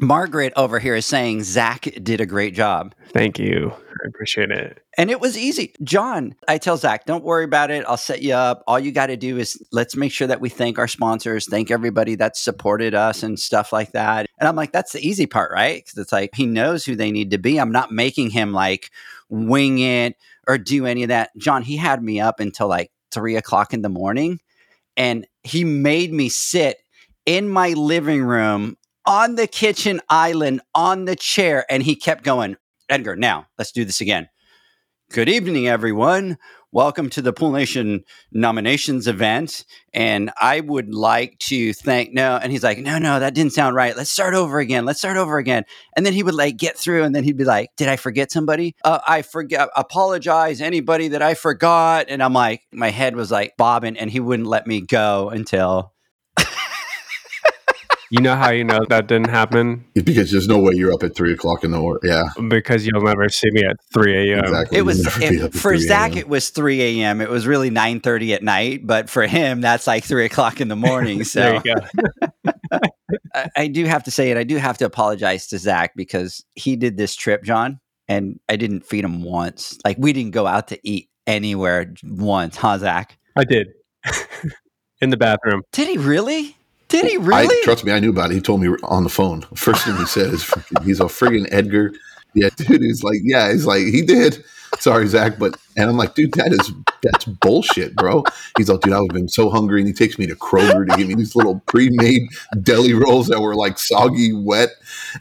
[0.00, 2.94] Margaret over here is saying Zach did a great job.
[3.12, 4.82] thank you, I appreciate it.
[4.98, 5.74] And it was easy.
[5.82, 7.84] John, I tell Zach, don't worry about it.
[7.86, 8.62] I'll set you up.
[8.66, 11.70] All you got to do is let's make sure that we thank our sponsors, thank
[11.70, 14.26] everybody that supported us and stuff like that.
[14.38, 15.82] And I'm like, that's the easy part, right?
[15.82, 17.58] Because it's like he knows who they need to be.
[17.58, 18.90] I'm not making him like
[19.30, 20.16] wing it
[20.50, 21.30] or do any of that.
[21.36, 24.40] John, he had me up until like three o'clock in the morning
[24.96, 26.78] and he made me sit
[27.24, 32.56] in my living room on the kitchen island on the chair and he kept going
[32.88, 34.28] edgar now let's do this again
[35.12, 36.36] good evening everyone
[36.72, 39.64] welcome to the pool nation nominations event.
[39.92, 43.74] And i would like to thank no and he's like no no that didn't sound
[43.74, 43.96] right.
[43.96, 44.84] Let's start over again.
[44.84, 45.64] Let's start over again.
[45.96, 48.30] And then he would like get through and then he'd be like did i forget
[48.30, 48.76] somebody?
[48.84, 52.06] Uh, i forget apologize anybody that i forgot.
[52.08, 55.92] And i'm like my head was like bobbing and he wouldn't let me go until
[58.10, 61.14] You know how you know that didn't happen Because there's no way you're up at
[61.14, 62.00] three o'clock in the morning.
[62.04, 64.44] Yeah, because you'll never see me at 3 a.m.
[64.44, 64.78] exactly.
[64.78, 66.16] It was it, for Zach.
[66.16, 67.20] It was three a.m.
[67.20, 70.68] It was really nine thirty at night, but for him, that's like three o'clock in
[70.68, 71.24] the morning.
[71.30, 72.50] So you go.
[73.34, 74.36] I, I do have to say it.
[74.36, 78.56] I do have to apologize to Zach because he did this trip, John, and I
[78.56, 79.78] didn't feed him once.
[79.84, 83.16] Like we didn't go out to eat anywhere once, huh, Zach?
[83.36, 83.68] I did
[85.00, 85.62] in the bathroom.
[85.72, 86.56] Did he really?
[86.90, 87.64] Did he I, really?
[87.64, 88.34] trust me, I knew about it.
[88.34, 89.42] He told me on the phone.
[89.54, 90.44] First thing he said is,
[90.84, 91.92] "He's a friggin' Edgar."
[92.34, 92.82] Yeah, dude.
[92.82, 93.50] He's like, yeah.
[93.52, 94.44] He's like, he did.
[94.78, 96.72] Sorry, Zach, but and I'm like, dude, that is
[97.02, 98.22] that's bullshit, bro.
[98.56, 101.08] He's like, dude, I've been so hungry, and he takes me to Kroger to give
[101.08, 102.22] me these little pre-made
[102.62, 104.70] deli rolls that were like soggy, wet.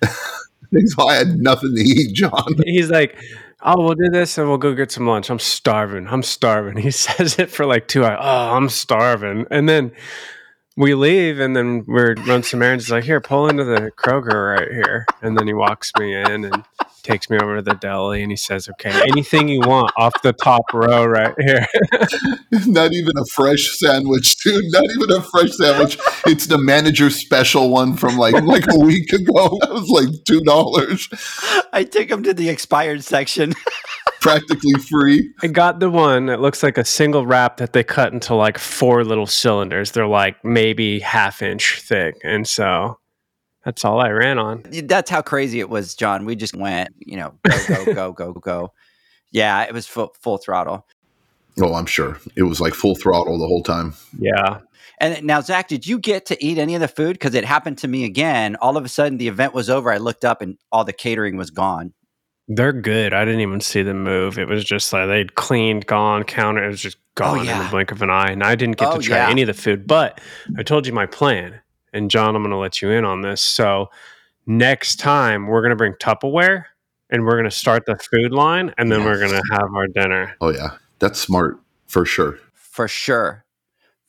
[0.71, 2.53] He's like, I had nothing to eat, John.
[2.65, 3.17] He's like,
[3.63, 6.07] "Oh, we'll do this and we'll go get some lunch." I'm starving.
[6.07, 6.77] I'm starving.
[6.77, 8.19] He says it for like two hours.
[8.21, 9.47] Oh, I'm starving.
[9.49, 9.91] And then
[10.79, 12.85] we leave, and then we're run some errands.
[12.85, 16.45] He's like, "Here, pull into the Kroger right here." And then he walks me in
[16.45, 16.63] and
[17.09, 20.33] takes me over to the deli, and he says, "Okay, anything you want off the
[20.33, 21.65] top row right here."
[22.67, 24.65] Not even a fresh sandwich, dude.
[24.69, 25.97] Not even a fresh sandwich.
[26.27, 29.57] It's the manager special one from like like a week ago.
[29.59, 31.07] That was like two dollars,
[31.73, 33.53] I took him to the expired section.
[34.21, 35.31] practically free.
[35.41, 38.57] I got the one that looks like a single wrap that they cut into like
[38.57, 39.91] four little cylinders.
[39.91, 42.99] They're like maybe half inch thick, and so
[43.65, 44.63] that's all I ran on.
[44.85, 46.25] That's how crazy it was, John.
[46.25, 48.73] We just went, you know, go, go, go, go, go.
[49.31, 50.85] Yeah, it was full, full throttle.
[51.61, 53.93] Oh, I'm sure it was like full throttle the whole time.
[54.17, 54.59] Yeah,
[54.99, 57.13] And now, Zach, did you get to eat any of the food?
[57.13, 58.55] Because it happened to me again.
[58.61, 59.91] All of a sudden, the event was over.
[59.91, 61.93] I looked up and all the catering was gone.
[62.47, 63.13] they're good.
[63.13, 64.39] I didn't even see them move.
[64.39, 66.63] It was just like they'd cleaned, gone, counter.
[66.63, 67.63] It was just oh, gone in yeah.
[67.63, 69.29] the blink of an eye, and I didn't get Oh, to try yeah.
[69.29, 69.85] any of the food.
[69.85, 70.21] But
[70.57, 71.59] I told you my plan,
[71.93, 73.41] and John, I'm going to let you in on this.
[73.41, 73.89] So
[74.45, 76.65] next time we're going to bring Tupperware,
[77.09, 79.87] and we're going to start the food line, and then we're going to have our
[79.87, 80.35] dinner.
[80.41, 82.39] Oh yeah, that's smart for sure.
[82.53, 83.45] For sure.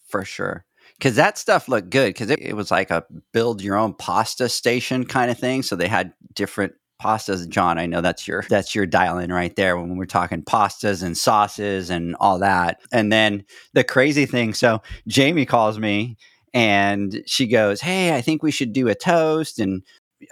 [0.06, 0.64] For sure.
[0.98, 2.08] Because that stuff looked good.
[2.10, 5.62] Because it, it was like a build your own pasta station kind of thing.
[5.62, 7.48] So they had different pastas.
[7.48, 11.02] John, I know that's your that's your dial in right there when we're talking pastas
[11.02, 12.80] and sauces and all that.
[12.92, 14.52] And then the crazy thing.
[14.52, 16.18] So Jamie calls me
[16.54, 19.82] and she goes, "Hey, I think we should do a toast and."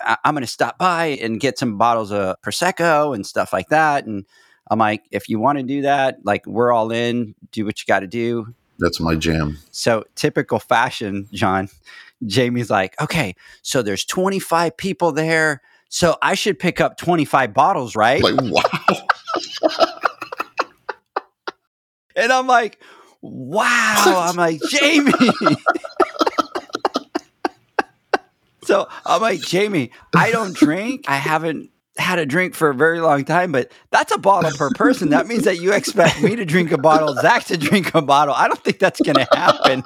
[0.05, 3.71] I- I'm going to stop by and get some bottles of prosecco and stuff like
[3.71, 4.05] that.
[4.05, 4.27] And
[4.71, 7.35] I'm like, if you want to do that, like we're all in.
[7.53, 8.55] Do what you got to do.
[8.79, 9.57] That's my jam.
[9.71, 11.71] So typical fashion, John.
[12.27, 15.63] Jamie's like, okay, so there's 25 people there.
[15.89, 18.23] So I should pick up 25 bottles, right?
[18.23, 19.07] Like wow,
[22.15, 22.79] and I'm like,
[23.23, 24.03] wow.
[24.29, 25.13] I'm like, Jamie.
[28.69, 31.07] so I'm like, Jamie, I don't drink.
[31.09, 34.69] I haven't had a drink for a very long time, but that's a bottle per
[34.75, 35.09] person.
[35.09, 38.35] That means that you expect me to drink a bottle, Zach to drink a bottle.
[38.35, 39.85] I don't think that's going to happen.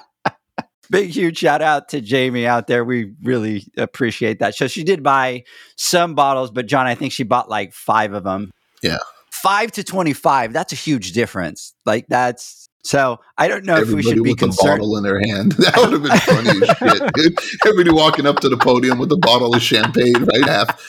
[0.90, 2.84] Big, huge shout out to Jamie out there.
[2.84, 4.54] We really appreciate that.
[4.54, 5.44] So she did buy
[5.76, 8.50] some bottles, but John, I think she bought like five of them.
[8.82, 8.98] Yeah.
[9.30, 10.52] Five to 25.
[10.52, 11.72] That's a huge difference.
[11.86, 14.80] Like that's so I don't know if we should be with concerned.
[14.80, 15.52] bottle in their hand.
[15.58, 17.38] That would have been funny as shit, dude.
[17.66, 20.44] Everybody walking up to the podium with a bottle of champagne, right?
[20.46, 20.80] Half.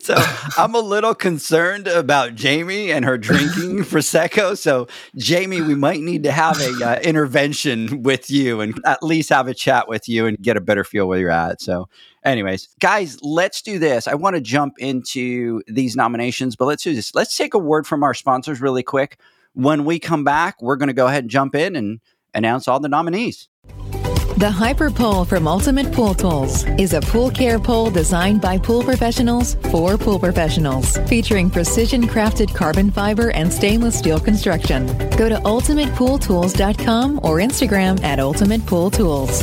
[0.00, 0.14] So
[0.56, 4.56] I'm a little concerned about Jamie and her drinking prosecco.
[4.56, 9.28] So Jamie, we might need to have a uh, intervention with you and at least
[9.28, 11.60] have a chat with you and get a better feel where you're at.
[11.60, 11.88] So,
[12.24, 14.08] anyways, guys, let's do this.
[14.08, 17.14] I want to jump into these nominations, but let's do this.
[17.14, 19.18] Let's take a word from our sponsors really quick.
[19.54, 22.00] When we come back, we're going to go ahead and jump in and
[22.34, 23.48] announce all the nominees.
[24.38, 28.82] The Hyper Pole from Ultimate Pool Tools is a pool care pole designed by pool
[28.82, 34.86] professionals for pool professionals, featuring precision crafted carbon fiber and stainless steel construction.
[35.16, 39.42] Go to ultimatepooltools.com or Instagram at Ultimate Pool Tools.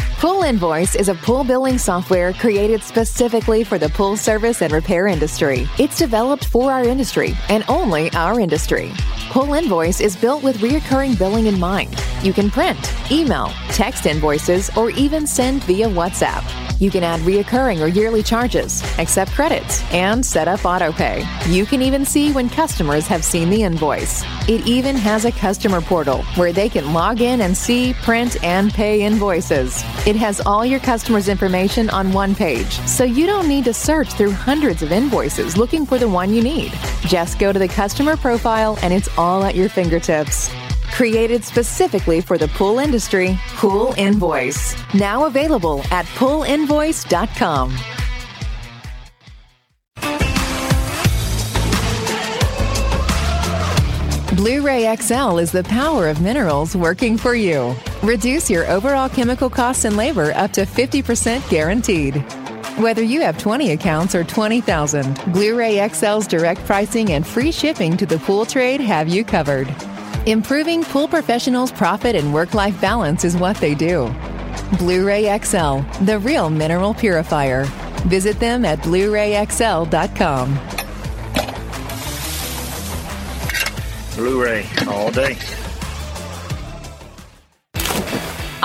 [0.21, 5.07] Pool Invoice is a pool billing software created specifically for the pool service and repair
[5.07, 5.67] industry.
[5.79, 8.91] It's developed for our industry and only our industry.
[9.31, 11.95] Pool Invoice is built with reoccurring billing in mind.
[12.21, 12.77] You can print,
[13.11, 16.43] email, text invoices, or even send via WhatsApp.
[16.81, 21.23] You can add reoccurring or yearly charges, accept credits, and set up autopay.
[21.47, 24.23] You can even see when customers have seen the invoice.
[24.49, 28.73] It even has a customer portal where they can log in and see, print, and
[28.73, 29.83] pay invoices.
[30.07, 34.13] It has all your customers' information on one page, so you don't need to search
[34.13, 36.73] through hundreds of invoices looking for the one you need.
[37.01, 40.49] Just go to the customer profile and it's all at your fingertips.
[40.93, 44.75] Created specifically for the pool industry, Pool Invoice.
[44.93, 47.75] Now available at poolinvoice.com.
[54.35, 57.75] Blu ray XL is the power of minerals working for you.
[58.01, 62.15] Reduce your overall chemical costs and labor up to 50% guaranteed.
[62.77, 67.95] Whether you have 20 accounts or 20,000, Blu ray XL's direct pricing and free shipping
[67.97, 69.67] to the pool trade have you covered.
[70.27, 74.13] Improving pool professionals' profit and work life balance is what they do.
[74.77, 77.65] Blu ray XL, the real mineral purifier.
[78.07, 80.59] Visit them at Blu rayxl.com.
[84.15, 85.37] Blu-ray all day.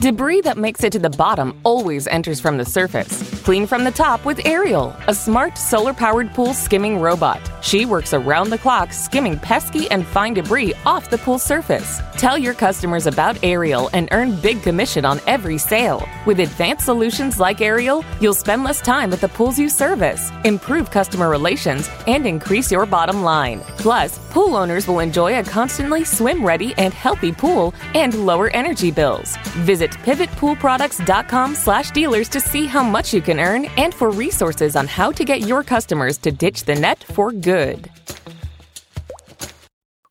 [0.00, 3.42] Debris that makes it to the bottom always enters from the surface.
[3.42, 7.38] Clean from the top with Ariel, a smart solar powered pool skimming robot.
[7.62, 12.00] She works around the clock skimming pesky and fine debris off the pool surface.
[12.16, 16.08] Tell your customers about Ariel and earn big commission on every sale.
[16.24, 20.90] With advanced solutions like Ariel, you'll spend less time at the pools you service, improve
[20.90, 23.60] customer relations, and increase your bottom line.
[23.76, 28.90] Plus, pool owners will enjoy a constantly swim ready and healthy pool and lower energy
[28.90, 29.36] bills.
[29.64, 34.86] Visit pivotpoolproducts.com slash dealers to see how much you can earn and for resources on
[34.86, 37.90] how to get your customers to ditch the net for good.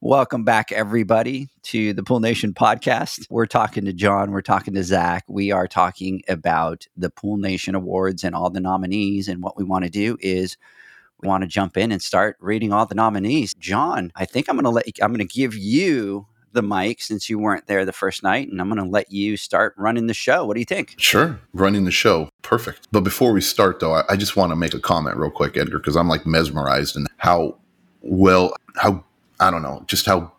[0.02, 3.28] Welcome back, everybody, to the Pool Nation podcast.
[3.30, 5.26] We're talking to John, we're talking to Zach.
[5.28, 9.28] We are talking about the Pool Nation Awards and all the nominees.
[9.28, 10.56] And what we want to do is
[11.22, 13.54] we want to jump in and start reading all the nominees.
[13.56, 17.30] John, I think I'm going to let I'm going to give you the mic since
[17.30, 20.14] you weren't there the first night, and I'm going to let you start running the
[20.14, 20.46] show.
[20.46, 20.96] What do you think?
[20.98, 22.88] Sure, running the show, perfect.
[22.92, 25.58] But before we start, though, I, I just want to make a comment real quick,
[25.58, 27.58] Edgar, because I'm like mesmerized in how
[28.02, 29.04] well, how
[29.40, 30.34] I don't know, just how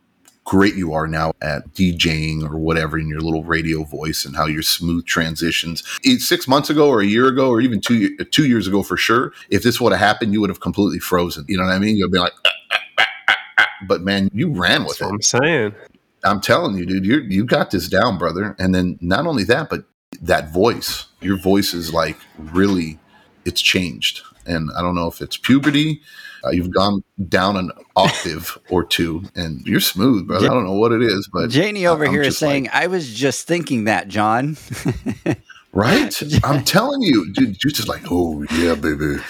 [0.44, 4.46] great you are now at DJing or whatever in your little radio voice and how
[4.46, 5.84] your smooth transitions.
[6.18, 9.32] Six months ago or a year ago or even two two years ago for sure,
[9.48, 11.44] if this would have happened, you would have completely frozen.
[11.48, 11.96] You know what I mean?
[11.96, 12.50] You'd be like, ah,
[12.98, 15.14] ah, ah, but man, you ran with That's it.
[15.14, 15.74] I'm saying.
[16.24, 18.54] I'm telling you, dude, you you got this down, brother.
[18.58, 19.84] And then not only that, but
[20.22, 22.98] that voice, your voice is like really,
[23.44, 24.22] it's changed.
[24.46, 26.00] And I don't know if it's puberty.
[26.44, 30.46] Uh, you've gone down an octave or two, and you're smooth, brother.
[30.46, 32.86] I don't know what it is, but Janie over I'm here is saying, like- I
[32.86, 34.56] was just thinking that, John.
[35.72, 36.22] right?
[36.44, 39.20] I'm telling you, dude, you're just like, oh yeah, baby,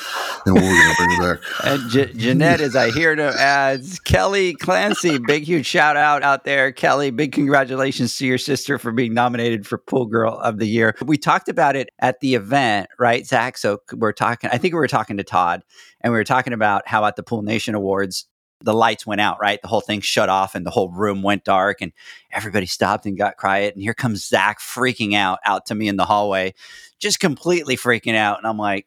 [0.46, 1.38] and we're going to bring it back.
[1.64, 6.44] And J- Jeanette, as I hear no ads, Kelly Clancy, big huge shout out out
[6.44, 7.10] there, Kelly.
[7.10, 10.96] Big congratulations to your sister for being nominated for Pool Girl of the Year.
[11.04, 13.58] We talked about it at the event, right, Zach?
[13.58, 14.50] So we're talking.
[14.50, 15.62] I think we were talking to Todd,
[16.00, 18.26] and we were talking about how at the Pool Nation Awards
[18.62, 19.60] the lights went out, right?
[19.60, 21.92] The whole thing shut off and the whole room went dark and
[22.30, 23.74] everybody stopped and got quiet.
[23.74, 26.54] And here comes Zach freaking out out to me in the hallway,
[26.98, 28.38] just completely freaking out.
[28.38, 28.86] And I'm like,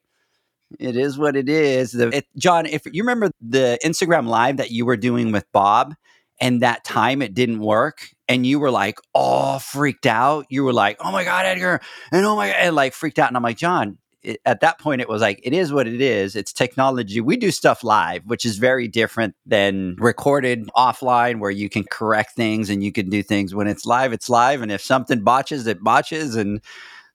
[0.80, 1.92] it is what it is.
[1.92, 5.96] The, it, John, if you remember the Instagram live that you were doing with Bob
[6.40, 10.74] and that time it didn't work and you were like all freaked out, you were
[10.74, 13.28] like, oh my God, Edgar, and oh my God, and like freaked out.
[13.28, 16.02] And I'm like, John, it, at that point it was like it is what it
[16.02, 16.36] is.
[16.36, 17.22] It's technology.
[17.22, 22.36] We do stuff live which is very different than recorded offline where you can correct
[22.36, 23.54] things and you can do things.
[23.54, 26.62] When it's live it's live and if something botches it botches and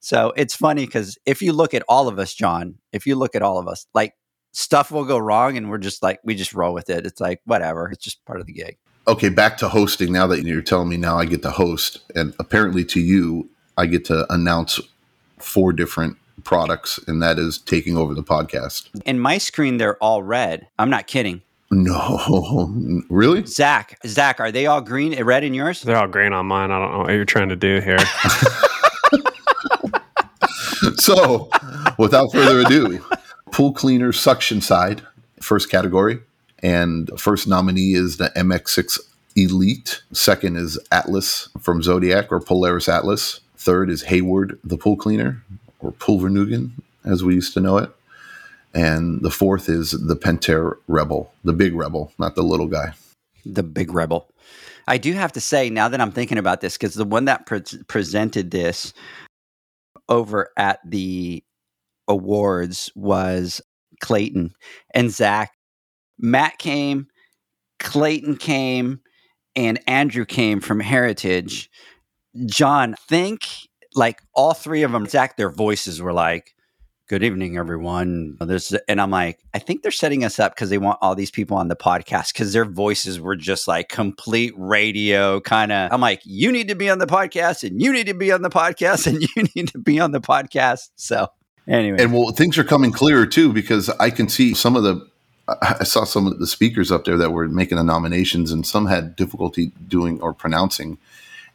[0.01, 3.35] so it's funny because if you look at all of us john if you look
[3.35, 4.15] at all of us like
[4.53, 7.07] stuff will go wrong and we're just like we just roll with it.
[7.07, 7.91] It's like whatever.
[7.91, 8.77] It's just part of the gig.
[9.07, 10.13] Okay back to hosting.
[10.13, 13.87] Now that you're telling me now i get to host and apparently to you i
[13.87, 14.81] get to announce
[15.39, 18.89] four different products, and that is taking over the podcast.
[19.05, 20.67] In my screen, they're all red.
[20.79, 21.43] I'm not kidding.
[21.71, 22.73] No,
[23.11, 23.45] really?
[23.45, 25.83] Zach, Zach, are they all green, eh, red in yours?
[25.83, 26.71] They're all green on mine.
[26.71, 27.99] I don't know what you're trying to do here.
[30.97, 31.51] so,
[31.99, 33.05] without further ado,
[33.53, 35.03] pool cleaner suction side,
[35.41, 36.21] first category.
[36.61, 38.99] And first nominee is the MX6
[39.37, 40.03] Elite.
[40.13, 43.41] Second is Atlas from Zodiac or Polaris Atlas.
[43.57, 45.43] Third is Hayward, the pool cleaner
[45.81, 46.71] or Poolvergnuegen,
[47.05, 47.91] as we used to know it.
[48.75, 52.93] And the fourth is the Pentair Rebel, the big rebel, not the little guy.
[53.47, 54.29] The big rebel.
[54.87, 57.47] I do have to say, now that I'm thinking about this, because the one that
[57.47, 58.93] pre- presented this
[60.09, 61.45] over at the
[62.09, 63.61] awards was
[64.01, 64.55] Clayton
[64.95, 65.53] and Zach.
[66.19, 67.07] Matt came,
[67.79, 69.01] Clayton came,
[69.55, 71.71] and Andrew came from Heritage.
[72.47, 73.68] John, think
[73.99, 76.55] like all three of them, Zach, their voices were like,
[77.09, 78.37] good evening everyone.
[78.41, 81.31] There's and i'm like i think they're setting us up because they want all these
[81.31, 86.03] people on the podcast because their voices were just like complete radio kind of i'm
[86.03, 88.51] like you need to be on the podcast and you need to be on the
[88.51, 90.91] podcast and you need to be on the podcast.
[90.97, 91.29] So
[91.67, 92.03] anyway.
[92.03, 95.07] And well things are coming clearer too because i can see some of the
[95.63, 98.87] i saw some of the speakers up there that were making the nominations and some
[98.87, 100.99] had difficulty doing or pronouncing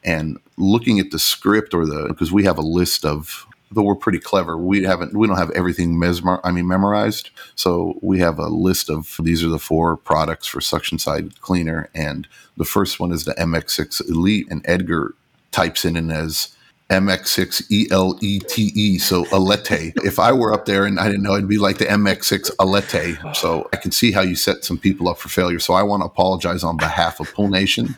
[0.04, 3.96] and looking at the script or the because we have a list of though we're
[3.96, 8.38] pretty clever we haven't we don't have everything mesmer i mean memorized so we have
[8.38, 12.28] a list of these are the four products for suction side cleaner and
[12.58, 15.16] the first one is the mx6 elite and edgar
[15.52, 16.56] types in it as
[16.90, 19.94] MX6 E L E T E, so Alete.
[20.04, 23.36] If I were up there and I didn't know, it'd be like the MX6 Alete.
[23.36, 25.60] So I can see how you set some people up for failure.
[25.60, 27.96] So I want to apologize on behalf of Pool Nation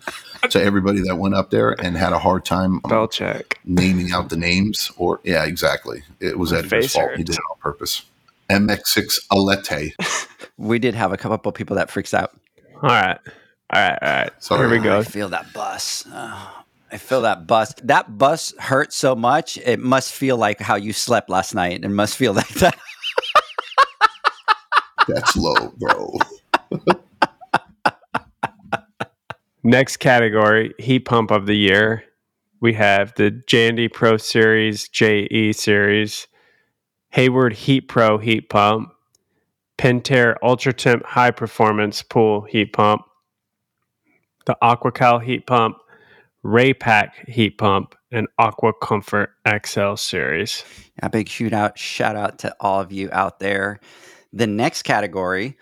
[0.51, 3.59] to everybody that went up there and had a hard time um, check.
[3.65, 4.91] naming out the names.
[4.97, 6.03] Or yeah, exactly.
[6.19, 7.05] It was My Edgar's fault.
[7.09, 7.17] hurts.
[7.17, 8.03] He did it on purpose.
[8.49, 9.93] MX6 Alete.
[10.57, 12.31] we did have a couple people that freaks out
[12.75, 13.17] All right.
[13.73, 13.97] All right.
[14.01, 14.43] All right.
[14.43, 14.67] Sorry.
[14.67, 14.99] Here we go.
[14.99, 19.79] i feel that bus Oh, i feel that bus that bus hurt so much it
[19.79, 22.77] must feel like how you slept last night it must feel like that
[25.07, 26.17] That's low, bro.
[29.65, 32.03] Next category, heat pump of the year.
[32.61, 36.27] We have the Jandy Pro Series, JE Series,
[37.09, 38.93] Hayward Heat Pro Heat Pump,
[39.79, 43.05] Pentair Ultra Temp High Performance Pool Heat Pump,
[44.45, 45.77] the AquaCal Heat Pump,
[46.45, 49.31] Raypak Heat Pump, and Aqua Comfort
[49.65, 50.63] XL Series.
[51.01, 53.79] A big shoot out, shout out to all of you out there.
[54.31, 55.57] The next category,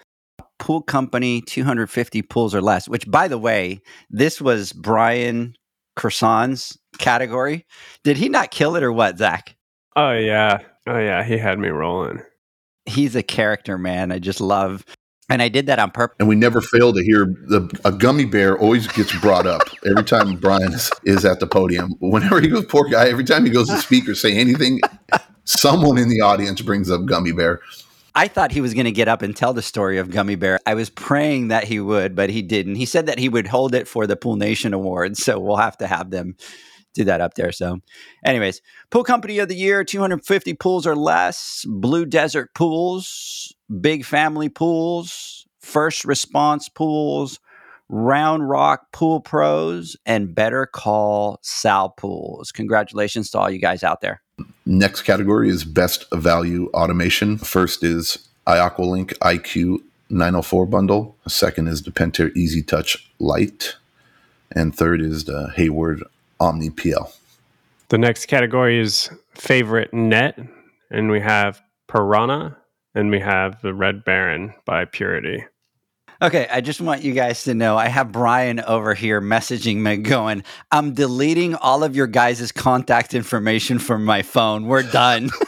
[0.64, 5.56] pool company 250 pools or less, which by the way, this was Brian
[5.98, 7.66] Croissant's category.
[8.06, 9.58] Did he not kill it or what, Zach?
[9.98, 10.60] Oh, yeah.
[10.88, 11.22] Oh, yeah.
[11.26, 12.22] He had me rolling.
[12.86, 14.14] He's a character, man.
[14.14, 14.86] I just love.
[15.30, 16.16] And I did that on purpose.
[16.20, 20.06] And we never fail to hear the a gummy bear always gets brought up every
[20.06, 21.96] time Brian is, is at the podium.
[22.00, 24.80] Whenever he goes, poor guy, every time he goes to speak or say anything,
[25.44, 27.60] someone in the audience brings up gummy bear.
[28.16, 30.60] I thought he was going to get up and tell the story of Gummy Bear.
[30.66, 32.76] I was praying that he would, but he didn't.
[32.76, 35.24] He said that he would hold it for the Pool Nation Awards.
[35.24, 36.36] So we'll have to have them
[36.94, 37.52] do that up there.
[37.52, 37.80] So,
[38.24, 38.62] anyways,
[38.92, 45.48] Pool Company of the Year 250 pools or less, Blue Desert Pools, Big Family Pools,
[45.60, 47.40] First Response Pools,
[47.90, 52.52] Round Rock Pool Pros, and Better Call Sal Pools.
[52.52, 54.23] Congratulations to all you guys out there.
[54.66, 57.38] Next category is best value automation.
[57.38, 61.16] First is iAqualink IQ 904 bundle.
[61.28, 63.76] Second is the Pentair Easy Touch Lite.
[64.52, 66.04] And third is the Hayward
[66.40, 67.14] Omni PL.
[67.90, 70.40] The next category is favorite net,
[70.90, 72.58] and we have Piranha,
[72.96, 75.46] and we have the Red Baron by Purity.
[76.22, 79.98] Okay, I just want you guys to know I have Brian over here messaging me
[79.98, 84.66] going, I'm deleting all of your guys' contact information from my phone.
[84.66, 85.30] We're done.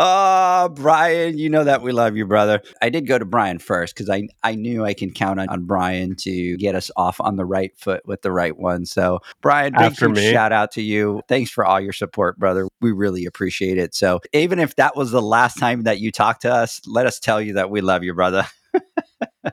[0.00, 2.62] Oh, Brian, you know that we love you, brother.
[2.80, 5.64] I did go to Brian first because I, I knew I can count on, on
[5.64, 8.86] Brian to get us off on the right foot with the right one.
[8.86, 10.30] So, Brian, big After me.
[10.30, 11.20] shout out to you.
[11.26, 12.68] Thanks for all your support, brother.
[12.80, 13.92] We really appreciate it.
[13.92, 17.18] So, even if that was the last time that you talked to us, let us
[17.18, 18.46] tell you that we love you, brother.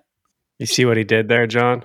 [0.58, 1.84] You see what he did there, John?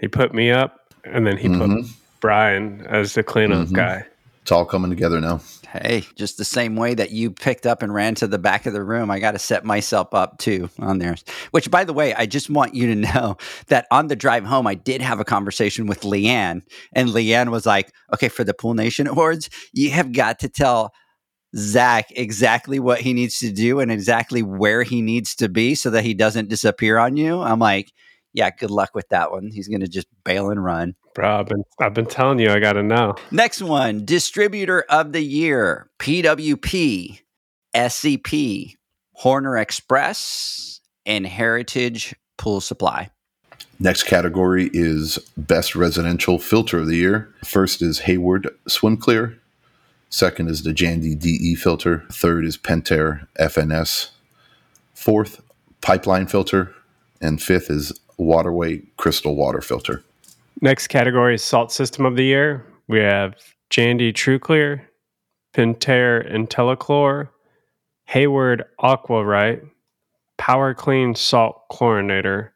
[0.00, 1.88] He put me up, and then he put Mhm.
[2.18, 3.72] Brian as the cleanup Mhm.
[3.74, 4.04] guy.
[4.48, 5.42] It's all coming together now.
[5.70, 8.72] Hey, just the same way that you picked up and ran to the back of
[8.72, 11.16] the room, I got to set myself up too on there.
[11.50, 13.36] Which, by the way, I just want you to know
[13.66, 16.62] that on the drive home, I did have a conversation with Leanne,
[16.94, 20.94] and Leanne was like, okay, for the Pool Nation Awards, you have got to tell
[21.54, 25.90] Zach exactly what he needs to do and exactly where he needs to be so
[25.90, 27.38] that he doesn't disappear on you.
[27.38, 27.92] I'm like,
[28.32, 29.50] yeah, good luck with that one.
[29.52, 30.94] He's going to just bail and run.
[31.18, 33.16] Bro, I've been, I've been telling you, I got to know.
[33.32, 37.22] Next one, distributor of the year, PWP,
[37.74, 38.76] SCP,
[39.14, 43.10] Horner Express, and Heritage Pool Supply.
[43.80, 47.34] Next category is Best Residential Filter of the Year.
[47.44, 49.40] First is Hayward Swim Clear.
[50.10, 52.04] Second is the Jandy DE filter.
[52.12, 54.10] Third is Pentair FNS.
[54.94, 55.42] Fourth,
[55.80, 56.76] Pipeline filter.
[57.20, 60.04] And fifth is Waterway Crystal Water filter.
[60.60, 62.66] Next category is salt system of the year.
[62.88, 63.36] We have
[63.70, 64.80] Jandy TruClear,
[65.54, 67.28] Pentair IntelliChlor,
[68.06, 69.70] Hayward AquaRite,
[70.36, 72.50] Power Clean Salt Chlorinator,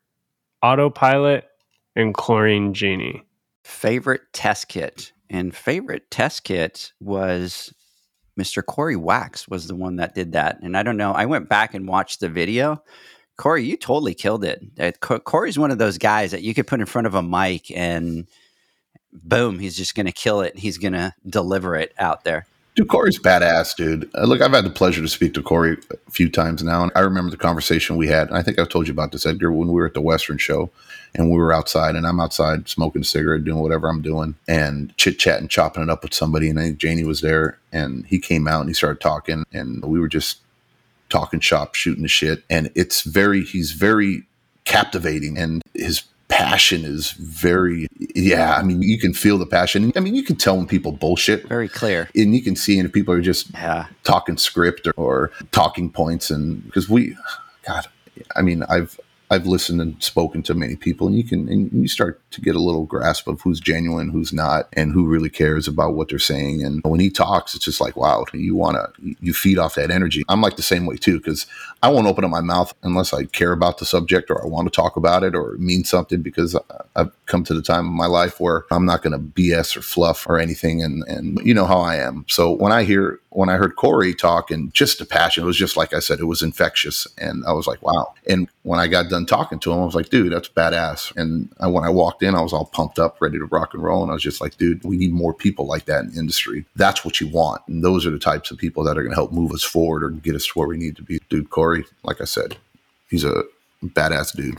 [0.63, 1.45] Autopilot,
[1.95, 3.25] and Chlorine Genie.
[3.63, 5.13] Favorite test kit.
[5.31, 7.73] And favorite test kit was
[8.39, 8.65] Mr.
[8.65, 10.59] Corey Wax was the one that did that.
[10.63, 12.83] And I don't know, I went back and watched the video.
[13.37, 14.63] Corey, you totally killed it.
[14.79, 17.71] Uh, Corey's one of those guys that you could put in front of a mic
[17.77, 18.27] and
[19.13, 20.57] boom, he's just going to kill it.
[20.57, 22.47] He's going to deliver it out there.
[22.75, 24.11] Dude, Corey's badass, dude.
[24.15, 26.91] Uh, look, I've had the pleasure to speak to Corey a few times now, and
[26.95, 28.33] I remember the conversation we had.
[28.33, 30.71] I think I've told you about this, Edgar, when we were at the Western show,
[31.15, 34.97] and we were outside, and I'm outside smoking a cigarette, doing whatever I'm doing, and
[34.97, 36.49] chit chatting, chopping it up with somebody.
[36.49, 39.85] And I think Janie was there, and he came out and he started talking, and
[39.85, 40.39] we were just
[41.13, 42.43] talking shop, shooting the shit.
[42.51, 44.25] And it's very, he's very
[44.65, 48.55] captivating, and his passion is very, yeah.
[48.57, 49.93] I mean, you can feel the passion.
[49.95, 52.09] I mean, you can tell when people bullshit Very clear.
[52.15, 53.87] and you can see if people are just Yeah.
[54.05, 57.15] talking script or, or talking points and because we
[57.67, 57.87] god
[58.37, 58.99] i mean i've
[59.33, 62.55] i've listened and spoken to many people and you can and you start to get
[62.55, 66.19] a little grasp of who's genuine who's not and who really cares about what they're
[66.19, 66.63] saying.
[66.63, 69.91] And when he talks it's just like wow you want to you feed off that
[69.91, 70.23] energy.
[70.29, 71.47] I'm like the same way too because
[71.83, 74.67] i won't open up my mouth unless i care about the subject or i want
[74.67, 76.57] to talk about it or it means something because
[76.97, 79.83] i've come to the time of my life where i'm not going to bs or
[79.83, 82.25] fluff or anything and and you know how i am.
[82.29, 85.57] So when i hear when i heard corey talk and just the passion it was
[85.57, 87.07] just like i said it was infectious.
[87.19, 88.15] And i was like wow.
[88.29, 91.15] And when i got done talking to him i was like dude that's badass.
[91.17, 93.83] And I, when i walked in i was all pumped up ready to rock and
[93.83, 96.19] roll and i was just like dude we need more people like that in the
[96.19, 96.65] industry.
[96.77, 97.63] That's what you want.
[97.69, 100.03] And those are the types of people that are going to help move us forward
[100.05, 101.19] or get us to where we need to be.
[101.29, 102.57] Dude corey like i said
[103.09, 103.45] he's a
[103.85, 104.59] badass dude.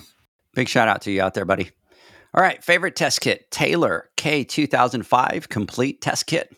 [0.53, 1.71] Big shout out to you out there, buddy.
[2.35, 6.55] All right, favorite test kit Taylor K2005 complete test kit,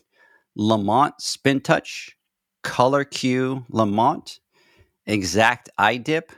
[0.58, 2.16] LaMotte Spin Touch,
[2.62, 4.38] Color Q LaMotte,
[5.06, 6.30] Exact iDip,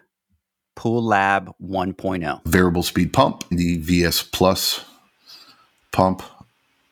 [0.79, 1.66] Pool Lab oh.
[1.66, 2.45] 1.0.
[2.45, 4.85] variable speed pump, the VS Plus
[5.91, 6.22] pump.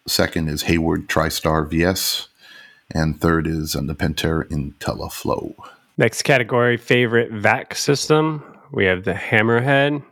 [0.08, 2.26] Second is Hayward TriStar VS.
[2.92, 5.54] And third is um, the Pentair IntelliFlow.
[5.96, 8.42] Next category, favorite vac system.
[8.72, 10.02] We have the Hammerhead.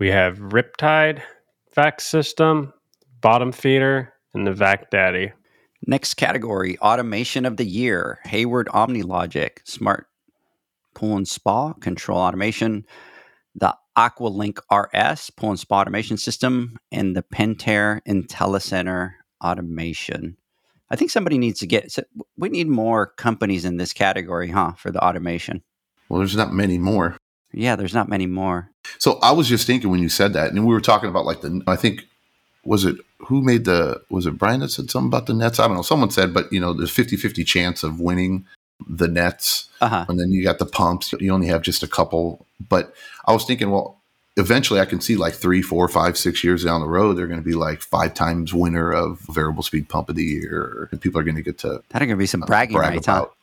[0.00, 1.22] We have Riptide
[1.74, 2.72] vac system,
[3.20, 5.30] bottom feeder, and the Vac Daddy.
[5.86, 10.09] Next category automation of the year Hayward OmniLogic, Smart
[10.94, 12.84] Pool and Spa Control Automation,
[13.54, 19.12] the Aqualink RS Pool and Spa Automation System, and the Pentair IntelliCenter
[19.42, 20.36] Automation.
[20.90, 22.02] I think somebody needs to get, so
[22.36, 25.62] we need more companies in this category, huh, for the automation.
[26.08, 27.16] Well, there's not many more.
[27.52, 28.70] Yeah, there's not many more.
[28.98, 31.42] So I was just thinking when you said that, and we were talking about like
[31.42, 32.06] the, I think,
[32.64, 35.60] was it who made the, was it Brian that said something about the Nets?
[35.60, 35.82] I don't know.
[35.82, 38.46] Someone said, but you know, there's 50 50 chance of winning
[38.88, 40.04] the nets, Uh-huh.
[40.08, 41.12] and then you got the pumps.
[41.20, 42.46] You only have just a couple.
[42.68, 42.94] But
[43.26, 43.96] I was thinking, well,
[44.36, 47.40] eventually I can see like three, four, five, six years down the road, they're going
[47.40, 50.88] to be like five times winner of variable speed pump of the year.
[50.92, 52.94] And people are going to get to That are going to be some bragging brag
[52.94, 53.12] rights, huh?
[53.12, 53.34] about.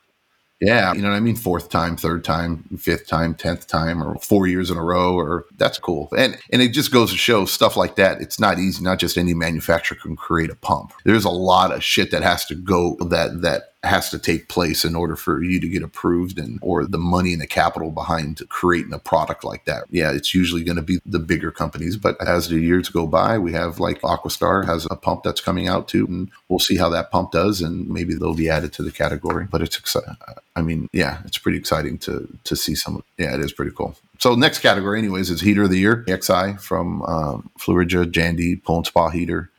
[0.59, 1.35] Yeah, you know what I mean?
[1.35, 5.45] Fourth time, third time, fifth time, tenth time, or four years in a row, or
[5.55, 6.09] that's cool.
[6.17, 8.21] And and it just goes to show stuff like that.
[8.21, 8.83] It's not easy.
[8.83, 10.93] Not just any manufacturer can create a pump.
[11.03, 14.85] There's a lot of shit that has to go that that has to take place
[14.85, 18.41] in order for you to get approved and or the money and the capital behind
[18.49, 19.85] creating a product like that.
[19.89, 23.37] Yeah, it's usually going to be the bigger companies, but as the years go by,
[23.37, 26.89] we have like Aquastar has a pump that's coming out too, and we'll see how
[26.89, 29.47] that pump does, and maybe they'll be added to the category.
[29.49, 30.17] But it's exciting.
[30.55, 33.03] I mean, yeah, it's pretty exciting to to see some.
[33.17, 33.95] Yeah, it is pretty cool.
[34.19, 36.03] So next category, anyways, is heater of the year.
[36.07, 39.51] XI from um, Fluidra Jandy Pull and Spa heater.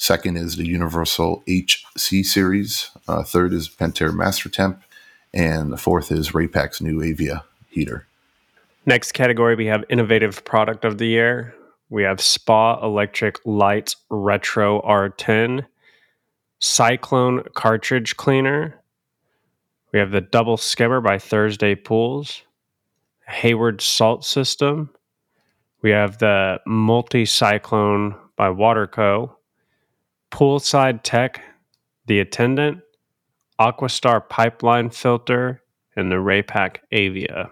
[0.00, 2.90] Second is the Universal HC series.
[3.06, 4.82] Uh, third is Pentair Master Temp,
[5.34, 8.06] and the fourth is Raypak's new Avia heater.
[8.86, 11.54] Next category, we have Innovative Product of the Year.
[11.90, 15.66] We have Spa Electric Light Retro R10,
[16.60, 18.80] Cyclone Cartridge Cleaner.
[19.92, 22.40] We have the Double Skimmer by Thursday Pools,
[23.28, 24.88] Hayward Salt System.
[25.82, 29.36] We have the Multi Cyclone by Waterco,
[30.30, 31.42] Poolside Tech,
[32.06, 32.80] The Attendant,
[33.60, 35.62] Aquastar Pipeline Filter,
[35.96, 37.50] and the Raypak Avia.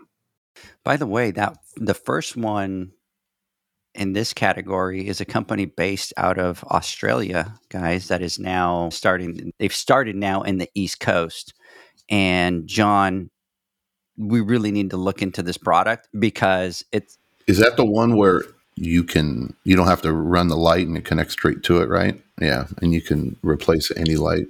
[0.85, 2.93] By the way, that the first one
[3.95, 9.53] in this category is a company based out of Australia, guys, that is now starting
[9.59, 11.55] they've started now in the East Coast.
[12.09, 13.31] And John,
[14.16, 18.43] we really need to look into this product because it's Is that the one where
[18.81, 21.89] you can you don't have to run the light and it connects straight to it,
[21.89, 22.20] right?
[22.41, 24.47] Yeah, and you can replace any light.